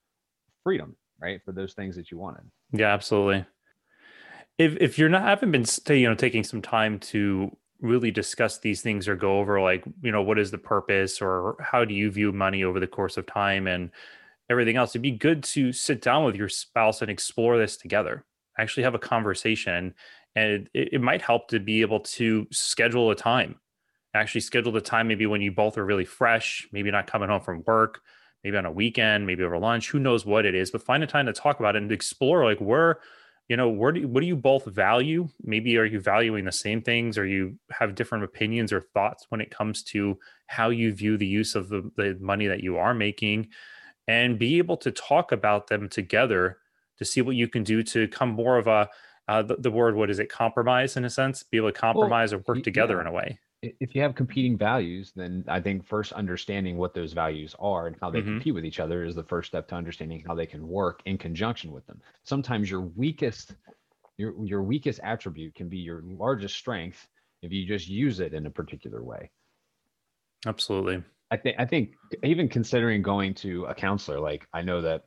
freedom, 0.63 0.95
right? 1.19 1.41
For 1.43 1.51
those 1.51 1.73
things 1.73 1.95
that 1.95 2.11
you 2.11 2.17
wanted. 2.17 2.43
Yeah, 2.71 2.93
absolutely. 2.93 3.45
If 4.57 4.77
if 4.79 4.97
you're 4.99 5.09
not 5.09 5.23
haven't 5.23 5.51
been 5.51 5.65
you 5.89 6.07
know 6.07 6.15
taking 6.15 6.43
some 6.43 6.61
time 6.61 6.99
to 6.99 7.55
really 7.81 8.11
discuss 8.11 8.59
these 8.59 8.81
things 8.81 9.07
or 9.07 9.15
go 9.15 9.39
over 9.39 9.59
like 9.59 9.83
you 10.01 10.11
know 10.11 10.21
what 10.21 10.39
is 10.39 10.51
the 10.51 10.57
purpose 10.57 11.21
or 11.21 11.57
how 11.59 11.83
do 11.83 11.93
you 11.93 12.09
view 12.09 12.31
money 12.31 12.63
over 12.63 12.79
the 12.79 12.87
course 12.87 13.17
of 13.17 13.25
time 13.25 13.67
and 13.67 13.91
everything 14.49 14.77
else 14.77 14.91
it'd 14.91 15.01
be 15.01 15.11
good 15.11 15.43
to 15.43 15.73
sit 15.73 16.01
down 16.01 16.23
with 16.23 16.35
your 16.35 16.47
spouse 16.47 17.01
and 17.01 17.11
explore 17.11 17.57
this 17.57 17.75
together 17.75 18.23
actually 18.57 18.83
have 18.83 18.95
a 18.95 18.99
conversation 18.99 19.93
and 20.35 20.69
it, 20.73 20.93
it 20.93 21.01
might 21.01 21.21
help 21.21 21.47
to 21.47 21.59
be 21.59 21.81
able 21.81 21.99
to 21.99 22.47
schedule 22.51 23.11
a 23.11 23.15
time 23.15 23.55
actually 24.13 24.41
schedule 24.41 24.71
the 24.71 24.81
time 24.81 25.07
maybe 25.07 25.25
when 25.25 25.41
you 25.41 25.51
both 25.51 25.77
are 25.77 25.85
really 25.85 26.05
fresh 26.05 26.67
maybe 26.71 26.91
not 26.91 27.07
coming 27.07 27.29
home 27.29 27.41
from 27.41 27.63
work 27.67 28.01
maybe 28.45 28.57
on 28.57 28.65
a 28.67 28.71
weekend, 28.71 29.25
maybe 29.25 29.43
over 29.43 29.57
lunch, 29.57 29.89
who 29.89 29.97
knows 29.97 30.23
what 30.23 30.45
it 30.45 30.53
is, 30.53 30.69
but 30.69 30.83
find 30.83 31.03
a 31.03 31.07
time 31.07 31.25
to 31.25 31.33
talk 31.33 31.59
about 31.59 31.75
it 31.75 31.81
and 31.81 31.91
explore 31.91 32.45
like 32.45 32.59
where, 32.59 32.99
you 33.49 33.57
know, 33.57 33.69
where 33.69 33.91
do 33.91 34.01
you, 34.01 34.07
what 34.07 34.21
do 34.21 34.27
you 34.27 34.35
both 34.35 34.65
value? 34.65 35.27
Maybe 35.43 35.75
are 35.79 35.85
you 35.85 35.99
valuing 35.99 36.45
the 36.45 36.51
same 36.51 36.83
things 36.83 37.17
or 37.17 37.25
you 37.25 37.57
have 37.71 37.95
different 37.95 38.23
opinions 38.23 38.71
or 38.71 38.81
thoughts 38.81 39.25
when 39.29 39.41
it 39.41 39.49
comes 39.49 39.81
to 39.85 40.19
how 40.45 40.69
you 40.69 40.93
view 40.93 41.17
the 41.17 41.25
use 41.25 41.55
of 41.55 41.69
the, 41.69 41.89
the 41.97 42.17
money 42.21 42.45
that 42.45 42.61
you 42.61 42.77
are 42.77 42.93
making 42.93 43.47
and 44.07 44.37
be 44.37 44.59
able 44.59 44.77
to 44.77 44.91
talk 44.91 45.31
about 45.31 45.65
them 45.65 45.89
together 45.89 46.59
to 46.97 47.05
see 47.05 47.21
what 47.21 47.35
you 47.35 47.47
can 47.47 47.63
do 47.63 47.83
to 47.83 48.07
come 48.07 48.29
more 48.29 48.57
of 48.57 48.67
a 48.67 48.89
uh, 49.27 49.41
the, 49.41 49.55
the, 49.55 49.71
word 49.71 49.95
what 49.95 50.11
is 50.11 50.19
it 50.19 50.29
compromise 50.29 50.97
in 50.97 51.05
a 51.05 51.09
sense 51.09 51.41
be 51.41 51.57
able 51.57 51.71
to 51.71 51.79
compromise 51.79 52.31
well, 52.31 52.41
or 52.47 52.53
work 52.53 52.63
together 52.63 52.95
yeah. 52.95 53.01
in 53.01 53.07
a 53.07 53.11
way 53.11 53.39
if 53.79 53.95
you 53.95 54.01
have 54.01 54.15
competing 54.15 54.57
values, 54.57 55.11
then 55.15 55.43
I 55.47 55.59
think 55.59 55.85
first 55.85 56.11
understanding 56.13 56.77
what 56.77 56.93
those 56.93 57.13
values 57.13 57.55
are 57.59 57.87
and 57.87 57.95
how 58.01 58.09
they 58.09 58.19
mm-hmm. 58.19 58.35
compete 58.35 58.53
with 58.53 58.65
each 58.65 58.79
other 58.79 59.03
is 59.03 59.15
the 59.15 59.23
first 59.23 59.49
step 59.49 59.67
to 59.69 59.75
understanding 59.75 60.23
how 60.25 60.35
they 60.35 60.45
can 60.45 60.67
work 60.67 61.01
in 61.05 61.17
conjunction 61.17 61.71
with 61.71 61.85
them. 61.87 62.01
Sometimes 62.23 62.69
your 62.69 62.81
weakest 62.81 63.55
your 64.17 64.33
your 64.45 64.63
weakest 64.63 64.99
attribute 65.03 65.55
can 65.55 65.67
be 65.67 65.77
your 65.77 66.01
largest 66.05 66.55
strength 66.55 67.07
if 67.41 67.51
you 67.51 67.65
just 67.65 67.87
use 67.87 68.19
it 68.19 68.33
in 68.33 68.45
a 68.45 68.49
particular 68.49 69.03
way. 69.03 69.29
Absolutely. 70.45 71.03
I 71.31 71.37
think 71.37 71.55
I 71.59 71.65
think 71.65 71.95
even 72.23 72.47
considering 72.47 73.01
going 73.01 73.33
to 73.35 73.65
a 73.65 73.75
counselor, 73.75 74.19
like 74.19 74.47
I 74.53 74.61
know 74.61 74.81
that 74.81 75.03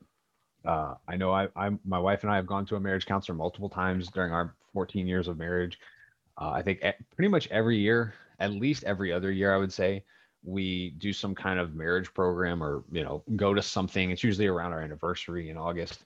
uh, 0.68 0.94
I 1.08 1.16
know 1.16 1.32
I, 1.32 1.48
I'm 1.56 1.80
my 1.84 1.98
wife 1.98 2.22
and 2.22 2.30
I 2.30 2.37
have 2.37 2.46
gone 2.46 2.66
to 2.66 2.76
a 2.76 2.80
marriage 2.80 3.06
counselor 3.06 3.37
multiple 3.37 3.68
times 3.68 4.08
during 4.08 4.32
our 4.32 4.54
14 4.72 5.06
years 5.06 5.26
of 5.26 5.38
marriage. 5.38 5.78
Uh, 6.40 6.50
I 6.50 6.62
think 6.62 6.82
pretty 7.16 7.28
much 7.28 7.48
every 7.50 7.78
year 7.78 8.14
at 8.38 8.52
least 8.52 8.84
every 8.84 9.12
other 9.12 9.30
year, 9.30 9.54
I 9.54 9.58
would 9.58 9.72
say, 9.72 10.04
we 10.44 10.90
do 10.98 11.12
some 11.12 11.34
kind 11.34 11.58
of 11.58 11.75
marriage 11.75 12.12
program 12.14 12.62
or, 12.62 12.84
you 12.92 13.02
know, 13.02 13.25
go 13.37 13.54
to 13.54 13.62
something. 13.62 14.10
It's 14.10 14.22
usually 14.22 14.46
around 14.46 14.72
our 14.72 14.80
anniversary 14.80 15.50
in 15.50 15.56
August. 15.56 16.04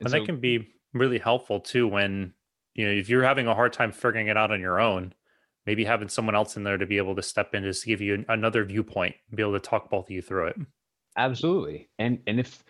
And, 0.00 0.06
and 0.06 0.10
so, 0.10 0.18
that 0.18 0.26
can 0.26 0.40
be 0.40 0.68
really 0.92 1.18
helpful 1.18 1.60
too 1.60 1.88
when, 1.88 2.32
you 2.74 2.86
know, 2.86 2.92
if 2.92 3.08
you're 3.08 3.24
having 3.24 3.46
a 3.46 3.54
hard 3.54 3.72
time 3.72 3.90
figuring 3.90 4.28
it 4.28 4.36
out 4.36 4.52
on 4.52 4.60
your 4.60 4.80
own, 4.80 5.12
maybe 5.66 5.84
having 5.84 6.08
someone 6.08 6.34
else 6.34 6.56
in 6.56 6.62
there 6.62 6.78
to 6.78 6.86
be 6.86 6.98
able 6.98 7.16
to 7.16 7.22
step 7.22 7.54
in 7.54 7.64
to 7.64 7.72
give 7.84 8.00
you 8.00 8.24
another 8.28 8.64
viewpoint, 8.64 9.16
be 9.34 9.42
able 9.42 9.54
to 9.54 9.60
talk 9.60 9.90
both 9.90 10.06
of 10.06 10.10
you 10.10 10.22
through 10.22 10.48
it. 10.48 10.56
Absolutely. 11.16 11.88
And 11.98 12.20
and 12.26 12.40
if 12.40 12.64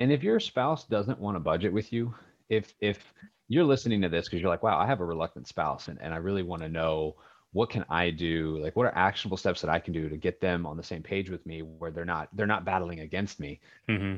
and 0.00 0.12
if 0.12 0.22
your 0.22 0.40
spouse 0.40 0.84
doesn't 0.84 1.18
want 1.18 1.36
to 1.36 1.40
budget 1.40 1.72
with 1.72 1.92
you, 1.92 2.14
if 2.48 2.74
if 2.80 3.12
you're 3.48 3.64
listening 3.64 4.02
to 4.02 4.08
this 4.08 4.26
because 4.26 4.40
you're 4.40 4.50
like, 4.50 4.62
wow, 4.62 4.78
I 4.78 4.86
have 4.86 5.00
a 5.00 5.04
reluctant 5.04 5.48
spouse 5.48 5.88
and, 5.88 5.98
and 6.00 6.12
I 6.12 6.18
really 6.18 6.42
want 6.42 6.62
to 6.62 6.68
know 6.68 7.16
what 7.52 7.70
can 7.70 7.84
I 7.88 8.10
do? 8.10 8.58
Like, 8.62 8.76
what 8.76 8.86
are 8.86 8.94
actionable 8.94 9.38
steps 9.38 9.62
that 9.62 9.70
I 9.70 9.78
can 9.78 9.94
do 9.94 10.08
to 10.08 10.16
get 10.16 10.40
them 10.40 10.66
on 10.66 10.76
the 10.76 10.82
same 10.82 11.02
page 11.02 11.30
with 11.30 11.44
me, 11.46 11.62
where 11.62 11.90
they're 11.90 12.04
not 12.04 12.28
they're 12.34 12.46
not 12.46 12.64
battling 12.64 13.00
against 13.00 13.40
me? 13.40 13.60
Mm-hmm. 13.88 14.16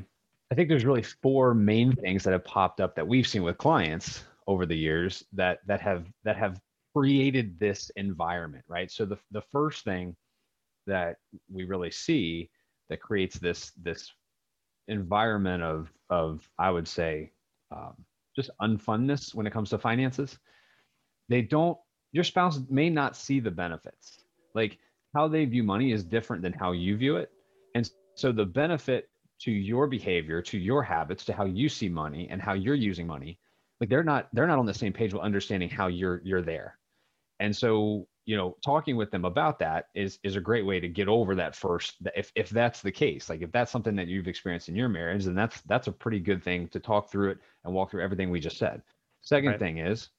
I 0.51 0.55
think 0.55 0.67
there's 0.67 0.85
really 0.85 1.03
four 1.03 1.53
main 1.53 1.93
things 1.93 2.23
that 2.23 2.33
have 2.33 2.43
popped 2.43 2.81
up 2.81 2.95
that 2.95 3.07
we've 3.07 3.27
seen 3.27 3.43
with 3.43 3.57
clients 3.57 4.25
over 4.47 4.65
the 4.65 4.77
years 4.77 5.23
that 5.33 5.59
that 5.65 5.79
have 5.81 6.07
that 6.23 6.35
have 6.35 6.59
created 6.93 7.57
this 7.57 7.89
environment, 7.95 8.65
right? 8.67 8.91
So 8.91 9.05
the 9.05 9.17
the 9.31 9.41
first 9.41 9.85
thing 9.85 10.15
that 10.87 11.15
we 11.49 11.63
really 11.63 11.91
see 11.91 12.49
that 12.89 13.01
creates 13.01 13.39
this 13.39 13.71
this 13.81 14.11
environment 14.87 15.63
of 15.63 15.91
of 16.09 16.47
I 16.57 16.69
would 16.71 16.87
say 16.87 17.31
um, 17.71 17.93
just 18.35 18.49
unfunness 18.61 19.33
when 19.33 19.47
it 19.47 19.53
comes 19.53 19.69
to 19.71 19.77
finances. 19.77 20.37
They 21.29 21.41
don't 21.41 21.77
your 22.11 22.23
spouse 22.23 22.59
may 22.69 22.89
not 22.89 23.15
see 23.15 23.39
the 23.39 23.51
benefits. 23.51 24.23
Like 24.53 24.77
how 25.13 25.27
they 25.27 25.45
view 25.45 25.63
money 25.63 25.91
is 25.91 26.03
different 26.03 26.41
than 26.41 26.53
how 26.53 26.71
you 26.71 26.97
view 26.97 27.17
it. 27.17 27.31
And 27.75 27.89
so 28.15 28.31
the 28.31 28.45
benefit 28.45 29.09
to 29.41 29.51
your 29.51 29.87
behavior, 29.87 30.41
to 30.41 30.57
your 30.57 30.83
habits, 30.83 31.25
to 31.25 31.33
how 31.33 31.45
you 31.45 31.67
see 31.67 31.89
money 31.89 32.27
and 32.29 32.41
how 32.41 32.53
you're 32.53 32.75
using 32.75 33.07
money, 33.07 33.39
like 33.79 33.89
they're 33.89 34.03
not 34.03 34.29
they're 34.33 34.47
not 34.47 34.59
on 34.59 34.65
the 34.65 34.73
same 34.73 34.93
page 34.93 35.13
with 35.13 35.23
understanding 35.23 35.69
how 35.69 35.87
you're 35.87 36.21
you're 36.23 36.41
there. 36.41 36.77
And 37.39 37.55
so, 37.55 38.07
you 38.25 38.37
know, 38.37 38.55
talking 38.63 38.95
with 38.95 39.11
them 39.11 39.25
about 39.25 39.59
that 39.59 39.87
is 39.95 40.19
is 40.23 40.35
a 40.35 40.41
great 40.41 40.65
way 40.65 40.79
to 40.79 40.87
get 40.87 41.07
over 41.07 41.35
that 41.35 41.55
first 41.55 41.95
if 42.15 42.31
if 42.35 42.49
that's 42.49 42.81
the 42.81 42.91
case. 42.91 43.29
Like 43.29 43.41
if 43.41 43.51
that's 43.51 43.71
something 43.71 43.95
that 43.95 44.07
you've 44.07 44.27
experienced 44.27 44.69
in 44.69 44.75
your 44.75 44.89
marriage, 44.89 45.25
then 45.25 45.35
that's 45.35 45.61
that's 45.61 45.87
a 45.87 45.91
pretty 45.91 46.19
good 46.19 46.43
thing 46.43 46.67
to 46.69 46.79
talk 46.79 47.11
through 47.11 47.31
it 47.31 47.39
and 47.65 47.73
walk 47.73 47.91
through 47.91 48.03
everything 48.03 48.29
we 48.29 48.39
just 48.39 48.57
said. 48.57 48.81
Second 49.21 49.51
right. 49.51 49.59
thing 49.59 49.77
is 49.79 50.09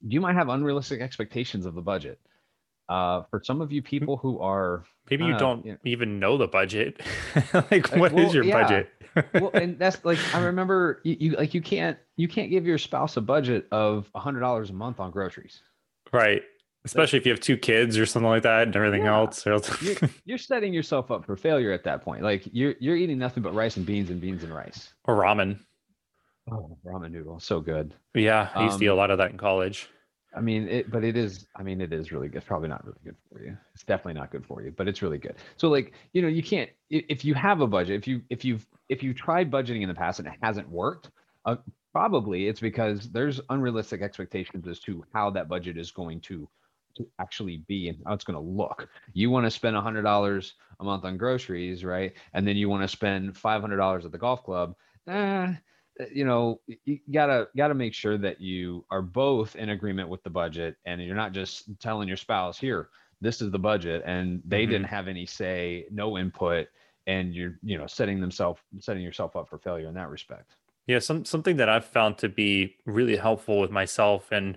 you 0.00 0.20
might 0.20 0.34
have 0.34 0.48
unrealistic 0.48 1.00
expectations 1.00 1.66
of 1.66 1.74
the 1.74 1.82
budget. 1.82 2.20
Uh, 2.88 3.22
for 3.30 3.42
some 3.42 3.60
of 3.60 3.72
you 3.72 3.82
people 3.82 4.16
who 4.16 4.38
are 4.38 4.84
maybe 5.10 5.24
you 5.24 5.34
uh, 5.34 5.38
don't 5.38 5.66
you 5.66 5.72
know- 5.72 5.78
even 5.84 6.20
know 6.20 6.36
the 6.36 6.46
budget. 6.46 7.00
like, 7.70 7.94
what 7.96 8.12
is 8.12 8.26
well, 8.26 8.34
your 8.34 8.44
yeah. 8.44 8.62
budget? 8.62 8.90
well, 9.34 9.50
and 9.54 9.78
that's 9.78 10.04
like 10.04 10.18
I 10.34 10.40
remember 10.44 11.00
you, 11.02 11.16
you 11.18 11.36
like 11.36 11.54
you 11.54 11.60
can't 11.60 11.98
you 12.16 12.28
can't 12.28 12.50
give 12.50 12.64
your 12.64 12.78
spouse 12.78 13.16
a 13.16 13.20
budget 13.20 13.66
of 13.72 14.08
a 14.14 14.20
hundred 14.20 14.40
dollars 14.40 14.70
a 14.70 14.72
month 14.72 15.00
on 15.00 15.10
groceries. 15.10 15.62
right. 16.12 16.42
Especially 16.86 17.18
if 17.18 17.26
you 17.26 17.32
have 17.32 17.40
two 17.40 17.56
kids 17.58 17.98
or 17.98 18.06
something 18.06 18.28
like 18.28 18.42
that 18.44 18.62
and 18.68 18.74
everything 18.76 19.04
Yeah. 19.04 19.16
else. 19.16 19.44
You're, 19.44 19.60
you're 20.24 20.38
setting 20.38 20.72
yourself 20.72 21.10
up 21.10 21.24
for 21.26 21.36
failure 21.36 21.72
at 21.72 21.84
that 21.84 22.02
point. 22.02 22.22
Like 22.22 22.48
you're 22.52 22.74
you're 22.80 22.96
eating 22.96 23.18
nothing 23.18 23.42
but 23.42 23.54
rice 23.54 23.76
and 23.76 23.84
beans 23.84 24.08
and 24.10 24.20
beans 24.20 24.42
and 24.44 24.54
rice. 24.54 24.94
or 25.04 25.16
ramen. 25.16 25.58
Oh, 26.50 26.78
ramen 26.86 27.10
noodle, 27.10 27.40
so 27.40 27.60
good. 27.60 27.92
Yeah. 28.14 28.48
I 28.54 28.64
used 28.64 28.78
to 28.78 28.84
eat 28.84 28.88
a 28.88 28.92
Um, 28.92 28.98
lot 28.98 29.10
of 29.10 29.18
that 29.18 29.32
in 29.32 29.36
college. 29.36 29.88
I 30.36 30.40
mean, 30.40 30.68
it, 30.68 30.90
but 30.90 31.02
it 31.02 31.16
is. 31.16 31.46
I 31.56 31.62
mean, 31.62 31.80
it 31.80 31.92
is 31.92 32.12
really 32.12 32.28
good. 32.28 32.36
It's 32.38 32.46
probably 32.46 32.68
not 32.68 32.84
really 32.84 32.98
good 33.04 33.16
for 33.32 33.42
you. 33.42 33.56
It's 33.74 33.84
definitely 33.84 34.20
not 34.20 34.30
good 34.30 34.44
for 34.46 34.62
you, 34.62 34.70
but 34.70 34.86
it's 34.86 35.00
really 35.02 35.16
good. 35.18 35.34
So, 35.56 35.68
like, 35.68 35.92
you 36.12 36.20
know, 36.22 36.28
you 36.28 36.42
can't 36.42 36.68
if 36.90 37.24
you 37.24 37.32
have 37.34 37.62
a 37.62 37.66
budget. 37.66 37.96
If 37.96 38.06
you 38.06 38.20
if 38.30 38.44
you've 38.44 38.66
if 38.88 39.02
you've 39.02 39.16
tried 39.16 39.50
budgeting 39.50 39.80
in 39.82 39.88
the 39.88 39.94
past 39.94 40.18
and 40.20 40.28
it 40.28 40.34
hasn't 40.42 40.68
worked, 40.68 41.10
uh, 41.46 41.56
probably 41.90 42.48
it's 42.48 42.60
because 42.60 43.08
there's 43.10 43.40
unrealistic 43.48 44.02
expectations 44.02 44.68
as 44.68 44.78
to 44.80 45.02
how 45.14 45.30
that 45.30 45.48
budget 45.48 45.78
is 45.78 45.90
going 45.90 46.20
to 46.20 46.46
to 46.96 47.08
actually 47.18 47.58
be 47.58 47.88
and 47.88 48.02
how 48.06 48.14
it's 48.14 48.24
going 48.24 48.34
to 48.36 48.40
look. 48.40 48.88
You 49.12 49.30
want 49.30 49.46
to 49.46 49.50
spend 49.50 49.76
a 49.76 49.80
hundred 49.80 50.02
dollars 50.02 50.54
a 50.80 50.84
month 50.84 51.04
on 51.04 51.16
groceries, 51.16 51.84
right? 51.84 52.14
And 52.32 52.46
then 52.46 52.56
you 52.56 52.68
want 52.68 52.82
to 52.82 52.88
spend 52.88 53.36
five 53.36 53.60
hundred 53.60 53.76
dollars 53.78 54.04
at 54.04 54.12
the 54.12 54.18
golf 54.18 54.42
club. 54.44 54.76
Eh, 55.08 55.54
you 56.12 56.24
know 56.24 56.60
you 56.84 57.00
gotta 57.10 57.48
gotta 57.56 57.74
make 57.74 57.94
sure 57.94 58.18
that 58.18 58.40
you 58.40 58.84
are 58.90 59.00
both 59.00 59.56
in 59.56 59.70
agreement 59.70 60.08
with 60.10 60.22
the 60.22 60.30
budget 60.30 60.76
and 60.84 61.02
you're 61.02 61.16
not 61.16 61.32
just 61.32 61.78
telling 61.80 62.06
your 62.06 62.18
spouse 62.18 62.58
here 62.58 62.90
this 63.22 63.40
is 63.40 63.50
the 63.50 63.58
budget 63.58 64.02
and 64.04 64.42
they 64.44 64.66
Mhm. 64.66 64.70
didn't 64.70 64.86
have 64.86 65.08
any 65.08 65.24
say 65.24 65.86
no 65.90 66.18
input 66.18 66.68
and 67.06 67.34
you're 67.34 67.54
you 67.62 67.78
know 67.78 67.86
setting 67.86 68.20
themselves 68.20 68.60
setting 68.78 69.02
yourself 69.02 69.36
up 69.36 69.48
for 69.48 69.58
failure 69.58 69.88
in 69.88 69.94
that 69.94 70.10
respect 70.10 70.56
Yeah, 70.86 71.00
some 71.00 71.24
something 71.24 71.56
that 71.56 71.68
I've 71.68 71.84
found 71.84 72.18
to 72.18 72.28
be 72.28 72.76
really 72.84 73.16
helpful 73.16 73.60
with 73.60 73.70
myself, 73.72 74.30
and 74.30 74.56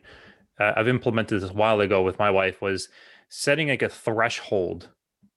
uh, 0.60 0.74
I've 0.76 0.88
implemented 0.88 1.42
this 1.42 1.50
a 1.50 1.54
while 1.54 1.82
ago 1.82 2.02
with 2.02 2.20
my 2.20 2.30
wife, 2.30 2.62
was 2.62 2.90
setting 3.30 3.70
like 3.70 3.82
a 3.82 3.90
threshold 3.90 4.90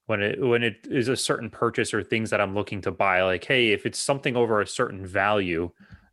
when 0.07 0.21
it 0.23 0.41
when 0.41 0.62
it 0.62 0.87
is 0.91 1.09
a 1.09 1.17
certain 1.17 1.50
purchase 1.50 1.95
or 1.95 2.02
things 2.02 2.31
that 2.31 2.41
I'm 2.41 2.55
looking 2.55 2.81
to 2.83 2.91
buy. 2.91 3.23
Like, 3.23 3.45
hey, 3.45 3.69
if 3.73 3.87
it's 3.87 3.99
something 3.99 4.37
over 4.37 4.61
a 4.61 4.67
certain 4.67 5.07
value, 5.07 5.71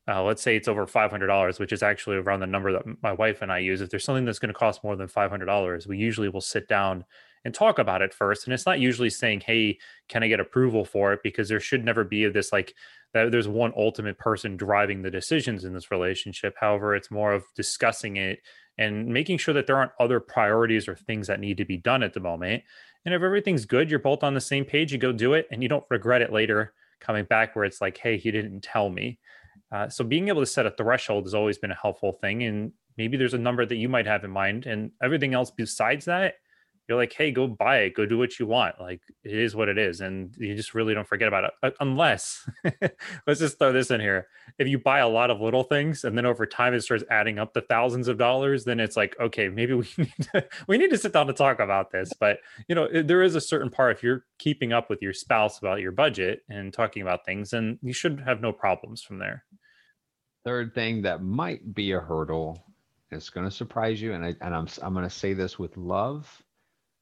uh, 0.07 0.23
let's 0.23 0.41
say 0.41 0.55
it's 0.55 0.67
over 0.67 0.85
five 0.85 1.11
hundred 1.11 1.27
dollars, 1.27 1.59
which 1.59 1.73
is 1.73 1.83
actually 1.83 2.17
around 2.17 2.39
the 2.39 2.47
number 2.47 2.71
that 2.71 2.83
my 3.01 3.13
wife 3.13 3.41
and 3.41 3.51
I 3.51 3.59
use. 3.59 3.81
If 3.81 3.89
there's 3.89 4.03
something 4.03 4.25
that's 4.25 4.39
going 4.39 4.53
to 4.53 4.59
cost 4.59 4.83
more 4.83 4.95
than 4.95 5.07
five 5.07 5.29
hundred 5.31 5.45
dollars, 5.45 5.87
we 5.87 5.97
usually 5.97 6.29
will 6.29 6.41
sit 6.41 6.67
down 6.67 7.05
and 7.45 7.53
talk 7.53 7.79
about 7.79 8.01
it 8.01 8.13
first. 8.13 8.45
And 8.45 8.53
it's 8.53 8.65
not 8.65 8.79
usually 8.79 9.09
saying, 9.09 9.41
"Hey, 9.41 9.79
can 10.07 10.23
I 10.23 10.27
get 10.27 10.39
approval 10.39 10.85
for 10.85 11.13
it?" 11.13 11.21
Because 11.23 11.49
there 11.49 11.59
should 11.59 11.85
never 11.85 12.03
be 12.03 12.25
of 12.25 12.33
this 12.33 12.51
like 12.51 12.75
that 13.13 13.31
there's 13.31 13.47
one 13.47 13.73
ultimate 13.75 14.17
person 14.17 14.57
driving 14.57 15.01
the 15.01 15.11
decisions 15.11 15.65
in 15.65 15.73
this 15.73 15.91
relationship. 15.91 16.55
However, 16.59 16.95
it's 16.95 17.09
more 17.09 17.33
of 17.33 17.43
discussing 17.55 18.17
it 18.17 18.39
and 18.77 19.07
making 19.07 19.37
sure 19.37 19.53
that 19.53 19.67
there 19.67 19.77
aren't 19.77 19.91
other 19.99 20.19
priorities 20.19 20.87
or 20.87 20.95
things 20.95 21.27
that 21.27 21.39
need 21.39 21.57
to 21.57 21.65
be 21.65 21.77
done 21.77 22.03
at 22.03 22.13
the 22.13 22.19
moment. 22.19 22.63
And 23.05 23.13
if 23.13 23.21
everything's 23.21 23.65
good, 23.65 23.89
you're 23.89 23.99
both 23.99 24.23
on 24.23 24.33
the 24.33 24.41
same 24.41 24.65
page, 24.65 24.91
you 24.91 24.97
go 24.97 25.11
do 25.11 25.33
it 25.33 25.47
and 25.51 25.63
you 25.63 25.69
don't 25.69 25.83
regret 25.89 26.21
it 26.21 26.31
later 26.31 26.73
coming 26.99 27.25
back 27.25 27.55
where 27.55 27.65
it's 27.65 27.81
like, 27.81 27.97
hey, 27.97 28.17
he 28.17 28.31
didn't 28.31 28.61
tell 28.61 28.89
me. 28.89 29.19
Uh, 29.71 29.89
so 29.89 30.03
being 30.03 30.27
able 30.27 30.41
to 30.41 30.45
set 30.45 30.65
a 30.65 30.71
threshold 30.71 31.25
has 31.25 31.33
always 31.33 31.57
been 31.57 31.71
a 31.71 31.75
helpful 31.75 32.13
thing. 32.13 32.43
And 32.43 32.71
maybe 32.97 33.17
there's 33.17 33.33
a 33.33 33.39
number 33.39 33.65
that 33.65 33.75
you 33.75 33.89
might 33.89 34.07
have 34.07 34.23
in 34.23 34.31
mind. 34.31 34.65
And 34.65 34.91
everything 35.01 35.33
else 35.33 35.51
besides 35.51 36.05
that, 36.05 36.35
you're 36.89 36.97
like, 36.97 37.13
hey, 37.13 37.31
go 37.31 37.47
buy 37.47 37.81
it, 37.81 37.93
go 37.93 38.05
do 38.07 38.17
what 38.17 38.39
you 38.39 38.47
want. 38.47 38.81
Like 38.81 39.01
it 39.23 39.37
is 39.37 39.55
what 39.55 39.69
it 39.69 39.77
is. 39.77 40.01
And 40.01 40.35
you 40.37 40.55
just 40.55 40.73
really 40.73 40.95
don't 40.95 41.07
forget 41.07 41.27
about 41.27 41.43
it. 41.43 41.51
Uh, 41.61 41.69
Unless, 41.79 42.49
let's 43.27 43.39
just 43.39 43.59
throw 43.59 43.71
this 43.71 43.91
in 43.91 44.01
here. 44.01 44.27
If 44.57 44.67
you 44.67 44.79
buy 44.79 44.99
a 44.99 45.07
lot 45.07 45.29
of 45.29 45.39
little 45.39 45.63
things 45.63 46.03
and 46.03 46.17
then 46.17 46.25
over 46.25 46.47
time 46.47 46.73
it 46.73 46.81
starts 46.81 47.03
adding 47.11 47.37
up 47.37 47.53
to 47.53 47.61
thousands 47.61 48.07
of 48.07 48.17
dollars, 48.17 48.65
then 48.65 48.79
it's 48.79 48.97
like, 48.97 49.15
okay, 49.19 49.49
maybe 49.49 49.73
we 49.73 49.87
need 49.97 50.13
to, 50.33 50.47
we 50.67 50.79
need 50.79 50.89
to 50.89 50.97
sit 50.97 51.13
down 51.13 51.27
to 51.27 51.33
talk 51.33 51.59
about 51.59 51.91
this. 51.91 52.11
But 52.19 52.39
you 52.67 52.73
know, 52.73 52.87
there 52.91 53.21
is 53.21 53.35
a 53.35 53.41
certain 53.41 53.69
part 53.69 53.95
if 53.95 54.03
you're 54.03 54.25
keeping 54.39 54.73
up 54.73 54.89
with 54.89 55.01
your 55.01 55.13
spouse 55.13 55.59
about 55.59 55.81
your 55.81 55.91
budget 55.91 56.41
and 56.49 56.73
talking 56.73 57.03
about 57.03 57.23
things, 57.23 57.53
and 57.53 57.77
you 57.83 57.93
should 57.93 58.19
have 58.21 58.41
no 58.41 58.51
problems 58.51 59.03
from 59.03 59.19
there. 59.19 59.43
third 60.43 60.73
thing 60.73 61.03
that 61.03 61.21
might 61.21 61.75
be 61.75 61.91
a 61.91 61.99
hurdle 61.99 62.63
it's 63.11 63.29
going 63.29 63.45
to 63.45 63.51
surprise 63.51 64.01
you 64.01 64.13
and 64.13 64.23
I 64.23 64.35
and 64.41 64.53
I'm 64.55 64.67
I'm 64.81 64.93
going 64.93 65.03
to 65.03 65.09
say 65.09 65.33
this 65.33 65.57
with 65.57 65.75
love 65.77 66.43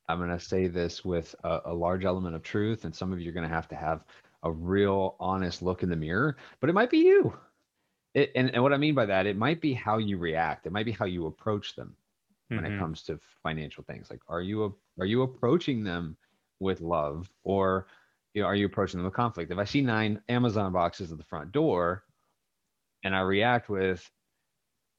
I'm 0.08 0.18
going 0.20 0.30
to 0.30 0.40
say 0.40 0.68
this 0.68 1.04
with 1.06 1.36
a, 1.44 1.62
a 1.66 1.74
large 1.74 2.06
element 2.06 2.36
of 2.36 2.44
truth 2.44 2.86
and 2.86 2.96
some 2.96 3.12
of 3.14 3.22
you 3.22 3.30
are 3.30 3.34
going 3.34 3.48
to 3.48 3.54
have 3.54 3.68
to 3.70 3.76
have 3.76 4.06
a 4.44 4.52
real 4.52 5.16
honest 5.20 5.62
look 5.62 5.84
in 5.84 5.90
the 5.90 5.96
mirror 5.96 6.38
but 6.60 6.70
it 6.70 6.74
might 6.74 6.90
be 6.90 7.00
you. 7.00 7.38
It, 8.14 8.32
and, 8.36 8.50
and 8.54 8.64
what 8.64 8.74
I 8.74 8.78
mean 8.78 8.96
by 8.96 9.06
that 9.06 9.26
it 9.28 9.38
might 9.38 9.62
be 9.62 9.74
how 9.74 9.98
you 9.98 10.18
react. 10.18 10.66
It 10.66 10.72
might 10.72 10.86
be 10.86 10.92
how 10.92 11.06
you 11.06 11.28
approach 11.28 11.76
them 11.76 11.96
when 12.54 12.66
it 12.66 12.74
Mhm. 12.74 12.80
comes 12.80 13.04
to 13.04 13.20
financial 13.44 13.84
things. 13.84 14.10
Like 14.10 14.22
are 14.28 14.42
you 14.42 14.66
a, 14.66 14.72
are 15.02 15.06
you 15.06 15.24
approaching 15.24 15.84
them 15.84 16.18
with 16.60 16.82
love 16.82 17.32
or 17.44 17.88
you 18.34 18.42
know, 18.42 18.48
are 18.48 18.56
you 18.56 18.66
approaching 18.68 19.00
them 19.00 19.06
with 19.06 19.14
conflict? 19.14 19.52
If 19.52 19.58
i 19.58 19.66
see 19.66 19.82
nine 19.82 20.22
amazon 20.30 20.72
boxes 20.74 21.12
at 21.12 21.18
the 21.18 21.24
front 21.24 21.52
door 21.52 22.04
and 23.04 23.16
i 23.16 23.22
react 23.22 23.70
with 23.70 24.10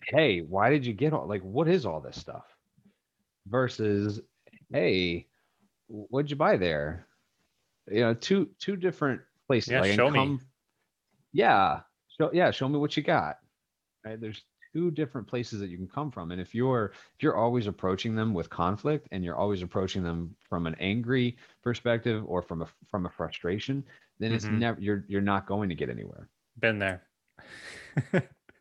hey 0.02 0.40
why 0.42 0.70
did 0.70 0.84
you 0.86 0.92
get 0.92 1.12
all 1.12 1.26
like 1.26 1.42
what 1.42 1.68
is 1.68 1.86
all 1.86 2.00
this 2.00 2.20
stuff? 2.20 2.44
versus 3.46 4.20
hey 4.72 5.26
what'd 5.88 6.30
you 6.30 6.36
buy 6.36 6.56
there 6.56 7.06
you 7.90 8.00
know 8.00 8.14
two 8.14 8.48
two 8.58 8.76
different 8.76 9.20
places 9.46 9.72
Yeah, 9.72 9.80
like, 9.80 9.92
show 9.92 10.10
me. 10.10 10.38
yeah 11.32 11.80
show 12.18 12.30
yeah 12.32 12.50
show 12.50 12.68
me 12.68 12.78
what 12.78 12.96
you 12.96 13.02
got 13.02 13.38
right 14.04 14.20
there's 14.20 14.44
two 14.74 14.90
different 14.90 15.26
places 15.26 15.60
that 15.60 15.70
you 15.70 15.78
can 15.78 15.88
come 15.88 16.10
from 16.10 16.30
and 16.30 16.40
if 16.40 16.54
you're 16.54 16.92
if 17.16 17.22
you're 17.22 17.36
always 17.36 17.66
approaching 17.66 18.14
them 18.14 18.34
with 18.34 18.50
conflict 18.50 19.08
and 19.12 19.24
you're 19.24 19.36
always 19.36 19.62
approaching 19.62 20.02
them 20.02 20.34
from 20.48 20.66
an 20.66 20.74
angry 20.78 21.36
perspective 21.62 22.22
or 22.26 22.42
from 22.42 22.60
a 22.62 22.66
from 22.90 23.06
a 23.06 23.10
frustration 23.10 23.82
then 24.18 24.32
it's 24.32 24.44
Mhm. 24.44 24.58
never 24.58 24.80
you're 24.80 25.04
you're 25.08 25.22
not 25.22 25.46
going 25.46 25.68
to 25.70 25.74
get 25.74 25.88
anywhere 25.88 26.28
Been 26.58 26.78
there. 26.78 27.02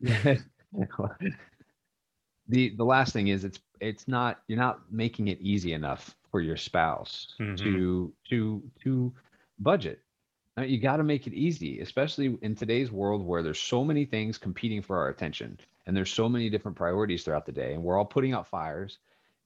the 2.48 2.70
the 2.76 2.84
last 2.84 3.12
thing 3.12 3.28
is 3.28 3.44
it's 3.44 3.58
it's 3.80 4.08
not 4.08 4.42
you're 4.48 4.58
not 4.58 4.90
making 4.92 5.28
it 5.28 5.40
easy 5.40 5.72
enough 5.72 6.16
for 6.30 6.40
your 6.40 6.56
spouse 6.56 7.34
Mhm. 7.38 7.56
to 7.58 8.12
to 8.30 8.62
to 8.82 9.12
budget. 9.58 10.02
Uh, 10.58 10.62
you 10.62 10.78
got 10.80 10.96
to 10.96 11.04
make 11.04 11.26
it 11.26 11.34
easy 11.34 11.80
especially 11.80 12.36
in 12.42 12.54
today's 12.54 12.90
world 12.90 13.24
where 13.24 13.42
there's 13.42 13.60
so 13.60 13.84
many 13.84 14.04
things 14.04 14.38
competing 14.38 14.82
for 14.82 14.98
our 14.98 15.08
attention 15.08 15.58
and 15.86 15.96
there's 15.96 16.12
so 16.12 16.28
many 16.28 16.50
different 16.50 16.76
priorities 16.76 17.22
throughout 17.24 17.46
the 17.46 17.52
day 17.52 17.74
and 17.74 17.82
we're 17.82 17.96
all 17.96 18.04
putting 18.04 18.32
out 18.32 18.46
fires. 18.46 18.98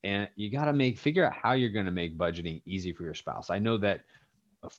And 0.04 0.28
you 0.34 0.50
got 0.50 0.64
to 0.64 0.72
make 0.72 0.98
figure 0.98 1.24
out 1.24 1.32
how 1.32 1.52
you're 1.52 1.70
going 1.70 1.86
to 1.86 1.92
make 1.92 2.18
budgeting 2.18 2.60
easy 2.66 2.92
for 2.92 3.04
your 3.04 3.14
spouse. 3.14 3.50
I 3.50 3.58
know 3.60 3.78
that 3.78 4.00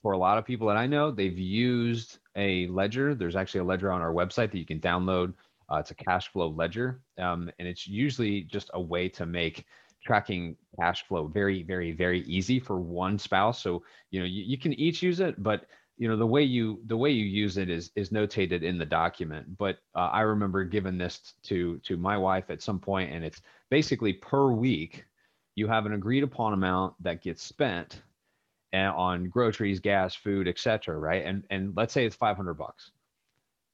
for 0.02 0.12
a 0.12 0.18
lot 0.18 0.38
of 0.38 0.44
people 0.44 0.66
that 0.68 0.76
i 0.78 0.86
know 0.86 1.10
they've 1.10 1.38
used 1.38 2.18
a 2.36 2.66
ledger. 2.68 3.14
There's 3.14 3.36
actually 3.36 3.60
a 3.60 3.64
ledger 3.64 3.90
on 3.92 4.02
our 4.02 4.12
website 4.12 4.50
that 4.50 4.58
you 4.58 4.66
can 4.66 4.80
download 4.80 5.34
uh, 5.74 5.78
it's 5.78 5.90
a 5.90 5.94
cash 5.94 6.28
flow 6.28 6.48
ledger, 6.48 7.00
um, 7.18 7.50
and 7.58 7.66
it's 7.66 7.86
usually 7.86 8.42
just 8.42 8.70
a 8.74 8.80
way 8.80 9.08
to 9.08 9.26
make 9.26 9.64
tracking 10.04 10.56
cash 10.78 11.06
flow 11.06 11.26
very, 11.26 11.62
very, 11.62 11.92
very 11.92 12.20
easy 12.22 12.60
for 12.60 12.78
one 12.78 13.18
spouse. 13.18 13.60
So 13.62 13.82
you 14.10 14.20
know 14.20 14.26
you, 14.26 14.42
you 14.44 14.58
can 14.58 14.72
each 14.74 15.02
use 15.02 15.20
it, 15.20 15.42
but 15.42 15.66
you 15.96 16.08
know 16.08 16.16
the 16.16 16.26
way 16.26 16.42
you 16.42 16.80
the 16.86 16.96
way 16.96 17.10
you 17.10 17.24
use 17.24 17.56
it 17.56 17.70
is 17.70 17.90
is 17.96 18.10
notated 18.10 18.62
in 18.62 18.78
the 18.78 18.86
document. 18.86 19.56
But 19.58 19.78
uh, 19.94 20.10
I 20.12 20.20
remember 20.20 20.64
giving 20.64 20.98
this 20.98 21.34
to 21.44 21.78
to 21.78 21.96
my 21.96 22.16
wife 22.16 22.50
at 22.50 22.62
some 22.62 22.78
point, 22.78 23.12
and 23.12 23.24
it's 23.24 23.40
basically 23.70 24.12
per 24.12 24.52
week 24.52 25.04
you 25.56 25.68
have 25.68 25.86
an 25.86 25.92
agreed 25.94 26.24
upon 26.24 26.52
amount 26.52 26.94
that 27.02 27.22
gets 27.22 27.42
spent 27.42 28.02
on 28.72 29.28
groceries, 29.28 29.78
gas, 29.78 30.14
food, 30.16 30.48
etc. 30.48 30.98
Right, 30.98 31.24
and 31.24 31.44
and 31.50 31.72
let's 31.76 31.92
say 31.92 32.04
it's 32.04 32.16
five 32.16 32.36
hundred 32.36 32.54
bucks, 32.54 32.90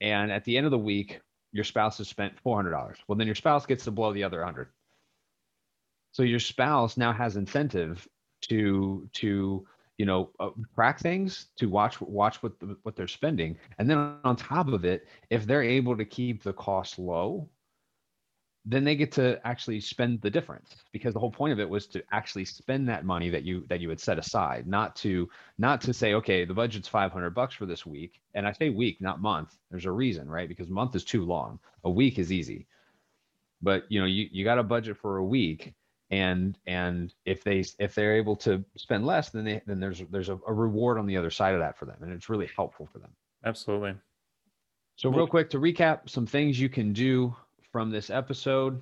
and 0.01 0.31
at 0.31 0.45
the 0.45 0.57
end 0.57 0.67
of 0.67 0.71
the 0.71 0.79
week 0.79 1.21
your 1.53 1.65
spouse 1.65 1.99
has 1.99 2.09
spent 2.09 2.33
$400 2.45 2.97
well 3.07 3.17
then 3.17 3.27
your 3.27 3.35
spouse 3.35 3.67
gets 3.67 3.85
to 3.85 3.91
blow 3.91 4.13
the 4.13 4.25
other 4.25 4.39
100 4.39 4.69
so 6.13 6.23
your 6.23 6.41
spouse 6.41 6.97
now 6.97 7.13
has 7.13 7.37
incentive 7.37 8.07
to 8.43 9.09
to 9.15 9.67
you 9.99 10.07
know 10.07 10.31
uh, 10.41 10.51
track 10.75 10.99
things 10.99 11.47
to 11.57 11.69
watch 11.69 12.01
watch 12.01 12.43
what 12.43 12.59
the, 12.59 12.77
what 12.83 12.97
they're 12.97 13.07
spending. 13.07 13.59
And 13.79 13.89
then 13.89 14.17
on 14.25 14.37
top 14.37 14.69
of 14.69 14.85
it 14.85 15.07
if 15.29 15.47
they're 15.47 15.63
able 15.63 15.97
to 15.97 16.05
keep 16.05 16.43
the 16.43 16.53
cost 16.53 16.99
low 16.99 17.49
then 18.67 18.85
they 18.85 18.95
get 18.95 19.11
to 19.13 19.41
actually 19.47 19.81
spend 19.81 20.21
the 20.21 20.31
difference 20.31 20.77
because 20.93 21.15
the 21.15 21.21
whole 21.21 21.31
point 21.31 21.53
of 21.53 21.59
it 21.59 21.69
was 21.69 21.87
to 21.87 22.03
actually 22.13 22.45
spend 22.45 22.89
that 22.89 23.05
money 23.05 23.31
that 23.31 23.43
you 23.43 23.65
that 23.69 23.81
you 23.81 23.89
had 23.89 23.99
set 23.99 24.19
aside 24.19 24.67
not 24.67 24.95
to 24.95 25.29
not 25.57 25.81
to 25.81 25.95
say 25.95 26.13
okay 26.15 26.45
the 26.45 26.53
budget's 26.53 26.89
500 26.89 27.31
bucks 27.31 27.55
for 27.55 27.67
this 27.67 27.87
week. 27.87 28.21
And 28.35 28.47
i 28.47 28.53
say 28.53 28.69
week 28.69 29.01
not 29.01 29.21
month. 29.21 29.57
There's 29.71 29.87
a 29.87 29.93
reason 29.93 30.29
right? 30.29 30.49
Because 30.49 30.69
month 30.69 30.95
is 30.95 31.05
too 31.05 31.25
long. 31.25 31.59
A 31.85 31.91
week 31.91 32.19
is 32.19 32.31
easy. 32.31 32.67
But 33.63 33.85
you 33.89 34.01
know 34.01 34.07
you, 34.07 34.29
you 34.31 34.45
got 34.45 34.59
a 34.59 34.63
budget 34.63 34.99
for 34.99 35.17
a 35.17 35.25
week 35.25 35.73
and 36.11 36.59
and 36.67 37.15
if 37.25 37.43
they 37.43 37.65
if 37.79 37.95
they're 37.95 38.17
able 38.17 38.37
to 38.37 38.63
spend 38.77 39.07
less 39.07 39.31
then 39.31 39.45
they 39.45 39.63
then 39.67 39.81
there's 39.81 40.03
there's 40.11 40.29
a, 40.29 40.39
a 40.47 40.53
reward 40.53 40.99
on 40.99 41.07
the 41.07 41.17
other 41.17 41.31
side 41.31 41.55
of 41.55 41.61
that 41.61 41.79
for 41.79 41.87
them 41.87 41.97
and 42.03 42.13
it's 42.13 42.29
really 42.29 42.51
helpful 42.55 42.87
for 42.93 42.99
them. 42.99 43.11
Absolutely. 43.43 43.95
so 44.97 45.09
real 45.09 45.27
quick 45.27 45.49
to 45.49 45.59
recap 45.59 46.11
some 46.11 46.27
things 46.27 46.61
you 46.61 46.69
can 46.69 46.93
do 46.93 47.35
from 47.73 47.91
this 47.91 48.11
episode 48.11 48.81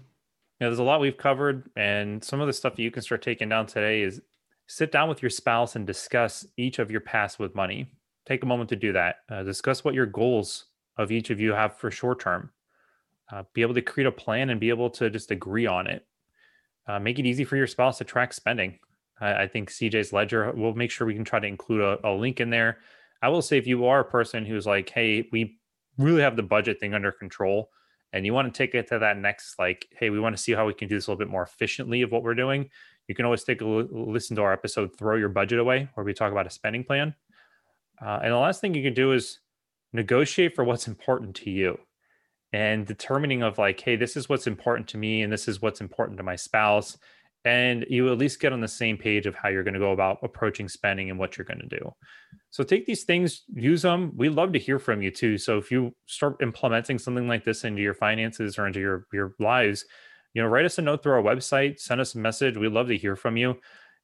Yeah, 0.61 0.69
there's 0.69 0.79
a 0.79 0.85
lot 0.85 1.01
we've 1.01 1.17
covered, 1.17 1.71
and 1.77 2.23
some 2.23 2.41
of 2.41 2.47
the 2.47 2.53
stuff 2.53 2.79
you 2.79 2.91
can 2.91 3.03
start 3.03 3.23
taking 3.23 3.49
down 3.49 3.67
today 3.67 4.03
is 4.03 4.21
sit 4.67 4.93
down 4.93 5.09
with 5.09 5.23
your 5.23 5.31
spouse 5.31 5.77
and 5.77 5.87
discuss 5.87 6.47
each 6.57 6.79
of 6.79 6.91
your 6.91 7.01
paths 7.01 7.39
with 7.39 7.55
money. 7.55 7.91
Take 8.27 8.43
a 8.43 8.47
moment 8.47 8.69
to 8.71 8.77
do 8.77 8.93
that. 8.93 9.17
Uh, 9.31 9.43
discuss 9.43 9.85
what 9.85 9.95
your 9.95 10.07
goals 10.07 10.67
of 10.97 11.11
each 11.11 11.31
of 11.31 11.41
you 11.41 11.53
have 11.53 11.77
for 11.77 11.91
short 11.91 12.21
term. 12.21 12.51
Uh, 13.33 13.45
be 13.55 13.63
able 13.63 13.75
to 13.75 13.83
create 13.83 14.07
a 14.07 14.13
plan 14.13 14.51
and 14.51 14.61
be 14.61 14.69
able 14.69 14.91
to 14.91 15.11
just 15.11 15.31
agree 15.31 15.67
on 15.67 15.87
it. 15.87 16.07
Uh, 16.87 16.99
make 16.99 17.19
it 17.19 17.27
easy 17.27 17.45
for 17.45 17.57
your 17.57 17.67
spouse 17.67 17.99
to 17.99 18.05
track 18.05 18.33
spending. 18.33 18.79
I, 19.21 19.43
I 19.43 19.49
think 19.49 19.71
CJ's 19.71 20.13
ledger, 20.13 20.53
we'll 20.53 20.75
make 20.75 20.91
sure 20.91 21.07
we 21.07 21.15
can 21.15 21.25
try 21.25 21.39
to 21.39 21.47
include 21.47 21.83
a, 21.83 22.09
a 22.09 22.13
link 22.13 22.41
in 22.41 22.51
there. 22.51 22.79
I 23.23 23.29
will 23.29 23.43
say, 23.43 23.59
if 23.59 23.67
you 23.67 23.87
are 23.87 24.01
a 24.01 24.05
person 24.05 24.45
who's 24.45 24.67
like, 24.67 24.89
hey, 24.91 25.29
we 25.33 25.59
really 25.99 26.23
have 26.23 26.37
the 26.37 26.43
budget 26.43 26.81
thing 26.81 26.95
under 26.95 27.13
control, 27.13 27.71
and 28.13 28.25
you 28.25 28.33
want 28.33 28.53
to 28.53 28.57
take 28.57 28.75
it 28.75 28.89
to 28.89 28.99
that 28.99 29.19
next 29.19 29.59
like 29.59 29.87
hey 29.99 30.11
we 30.11 30.21
want 30.21 30.37
to 30.37 30.43
see 30.43 30.53
how 30.53 30.67
we 30.67 30.75
can 30.75 30.89
do 30.89 30.95
this 30.95 31.07
a 31.07 31.11
little 31.11 31.19
bit 31.19 31.31
more 31.31 31.43
efficiently 31.43 32.03
of 32.03 32.13
what 32.13 32.23
we're 32.23 32.35
doing. 32.35 32.69
You 33.07 33.15
can 33.15 33.25
always 33.25 33.45
take 33.45 33.63
a 33.63 33.65
l- 33.65 33.89
listen 33.91 34.37
to 34.37 34.43
our 34.43 34.53
episode 34.53 34.97
throw 34.99 35.17
your 35.17 35.29
budget 35.29 35.59
away 35.59 35.89
where 35.95 36.05
we 36.05 36.15
talk 36.15 36.33
about 36.33 36.47
a 36.47 36.51
spending 36.51 36.85
plan. 36.85 37.15
Uh, 38.01 38.21
and 38.23 38.33
the 38.33 38.39
last 38.39 38.61
thing 38.61 38.75
you 38.75 38.83
can 38.83 38.95
do 38.95 39.13
is 39.13 39.41
negotiate 39.93 40.55
for 40.55 40.65
what's 40.65 40.87
important 40.87 41.35
to 41.35 41.51
you 41.51 41.79
and 42.53 42.87
determining 42.87 43.43
of 43.43 43.59
like 43.59 43.81
hey 43.81 43.97
this 43.97 44.17
is 44.17 44.29
what's 44.29 44.47
important 44.47 44.89
to 44.89 44.97
me 44.97 45.23
and 45.23 45.33
this 45.33 45.49
is 45.49 45.61
what's 45.61 45.81
important 45.81 46.17
to 46.17 46.23
my 46.23 46.37
spouse 46.37 46.97
and 47.45 47.87
you 47.89 48.11
at 48.11 48.19
least 48.19 48.41
get 48.41 48.53
on 48.53 48.61
the 48.61 48.69
same 48.69 48.97
page 48.97 49.27
of 49.27 49.35
how 49.35 49.49
you're 49.49 49.63
going 49.63 49.75
to 49.75 49.81
go 49.81 49.93
about 49.93 50.19
approaching 50.23 50.69
spending 50.69 51.11
and 51.11 51.19
what 51.19 51.37
you're 51.37 51.45
going 51.45 51.61
to 51.61 51.79
do. 51.79 51.93
So 52.51 52.65
take 52.65 52.87
these 52.87 53.05
things 53.05 53.45
use 53.55 53.83
them 53.83 54.13
we 54.17 54.29
love 54.29 54.53
to 54.53 54.59
hear 54.59 54.79
from 54.79 55.03
you 55.03 55.11
too. 55.11 55.39
So 55.39 55.59
if 55.59 55.71
you 55.71 55.95
start 56.07 56.37
implementing 56.43 56.99
something 56.99 57.29
like 57.29 57.45
this 57.45 57.65
into 57.65 57.83
your 57.83 57.95
finances 57.95 58.59
or 58.59 58.67
into 58.67 58.81
your 58.81 59.07
your 59.13 59.35
lives 59.39 59.85
you 60.35 60.43
know 60.43 60.49
write 60.49 60.65
us 60.65 60.79
a 60.79 60.83
note 60.83 61.03
through 61.03 61.13
our 61.13 61.23
website 61.23 61.79
send 61.79 62.01
us 62.01 62.15
a 62.15 62.19
message. 62.19 62.57
We'd 62.57 62.73
love 62.73 62.89
to 62.89 62.97
hear 62.97 63.17
from 63.17 63.37
you. 63.37 63.57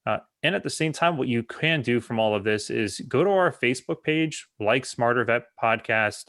Uh, 0.07 0.19
and 0.43 0.55
at 0.55 0.63
the 0.63 0.71
same 0.71 0.93
time 0.93 1.17
what 1.17 1.29
you 1.29 1.43
can 1.43 1.83
do 1.83 2.01
from 2.01 2.21
all 2.21 2.35
of 2.35 2.45
this 2.45 2.71
is 2.71 3.01
go 3.09 3.25
to 3.25 3.31
our 3.31 3.53
facebook 3.53 4.03
page 4.03 4.47
like 4.61 4.87
smarter 4.87 5.25
vet 5.25 5.45
podcast. 5.63 6.27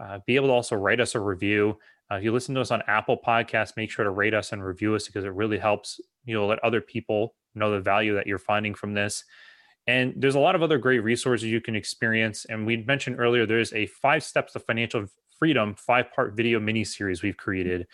Uh, 0.00 0.18
be 0.26 0.36
able 0.36 0.48
to 0.48 0.54
also 0.54 0.74
write 0.74 1.00
us 1.00 1.14
a 1.14 1.20
review 1.20 1.76
uh, 2.12 2.16
if 2.16 2.24
you 2.24 2.32
listen 2.32 2.54
to 2.54 2.60
us 2.60 2.70
on 2.70 2.82
Apple 2.86 3.16
Podcasts, 3.16 3.76
make 3.76 3.90
sure 3.90 4.04
to 4.04 4.10
rate 4.10 4.34
us 4.34 4.52
and 4.52 4.62
review 4.62 4.94
us 4.94 5.06
because 5.06 5.24
it 5.24 5.32
really 5.32 5.58
helps 5.58 6.00
you 6.24 6.34
know 6.34 6.46
let 6.46 6.62
other 6.62 6.80
people 6.80 7.34
know 7.54 7.70
the 7.70 7.80
value 7.80 8.14
that 8.14 8.26
you're 8.26 8.38
finding 8.38 8.74
from 8.74 8.92
this. 8.92 9.24
And 9.86 10.14
there's 10.16 10.36
a 10.36 10.40
lot 10.40 10.54
of 10.54 10.62
other 10.62 10.78
great 10.78 11.00
resources 11.00 11.48
you 11.48 11.60
can 11.60 11.74
experience. 11.74 12.44
And 12.44 12.66
we 12.66 12.78
mentioned 12.78 13.18
earlier 13.18 13.46
there's 13.46 13.72
a 13.72 13.86
five 13.86 14.22
steps 14.22 14.52
to 14.52 14.60
financial 14.60 15.06
freedom 15.38 15.74
five 15.74 16.12
part 16.14 16.36
video 16.36 16.60
mini 16.60 16.84
series 16.84 17.22
we've 17.22 17.36
created 17.36 17.86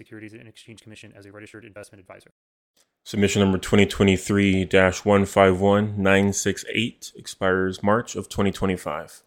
Securities 0.00 0.32
and 0.32 0.48
Exchange 0.48 0.80
Commission 0.80 1.12
as 1.14 1.26
a 1.26 1.32
registered 1.32 1.66
investment 1.66 2.00
advisor. 2.00 2.30
Submission 3.04 3.40
number 3.40 3.58
2023 3.58 4.64
151968 4.64 7.12
expires 7.16 7.82
March 7.82 8.16
of 8.16 8.30
2025. 8.30 9.22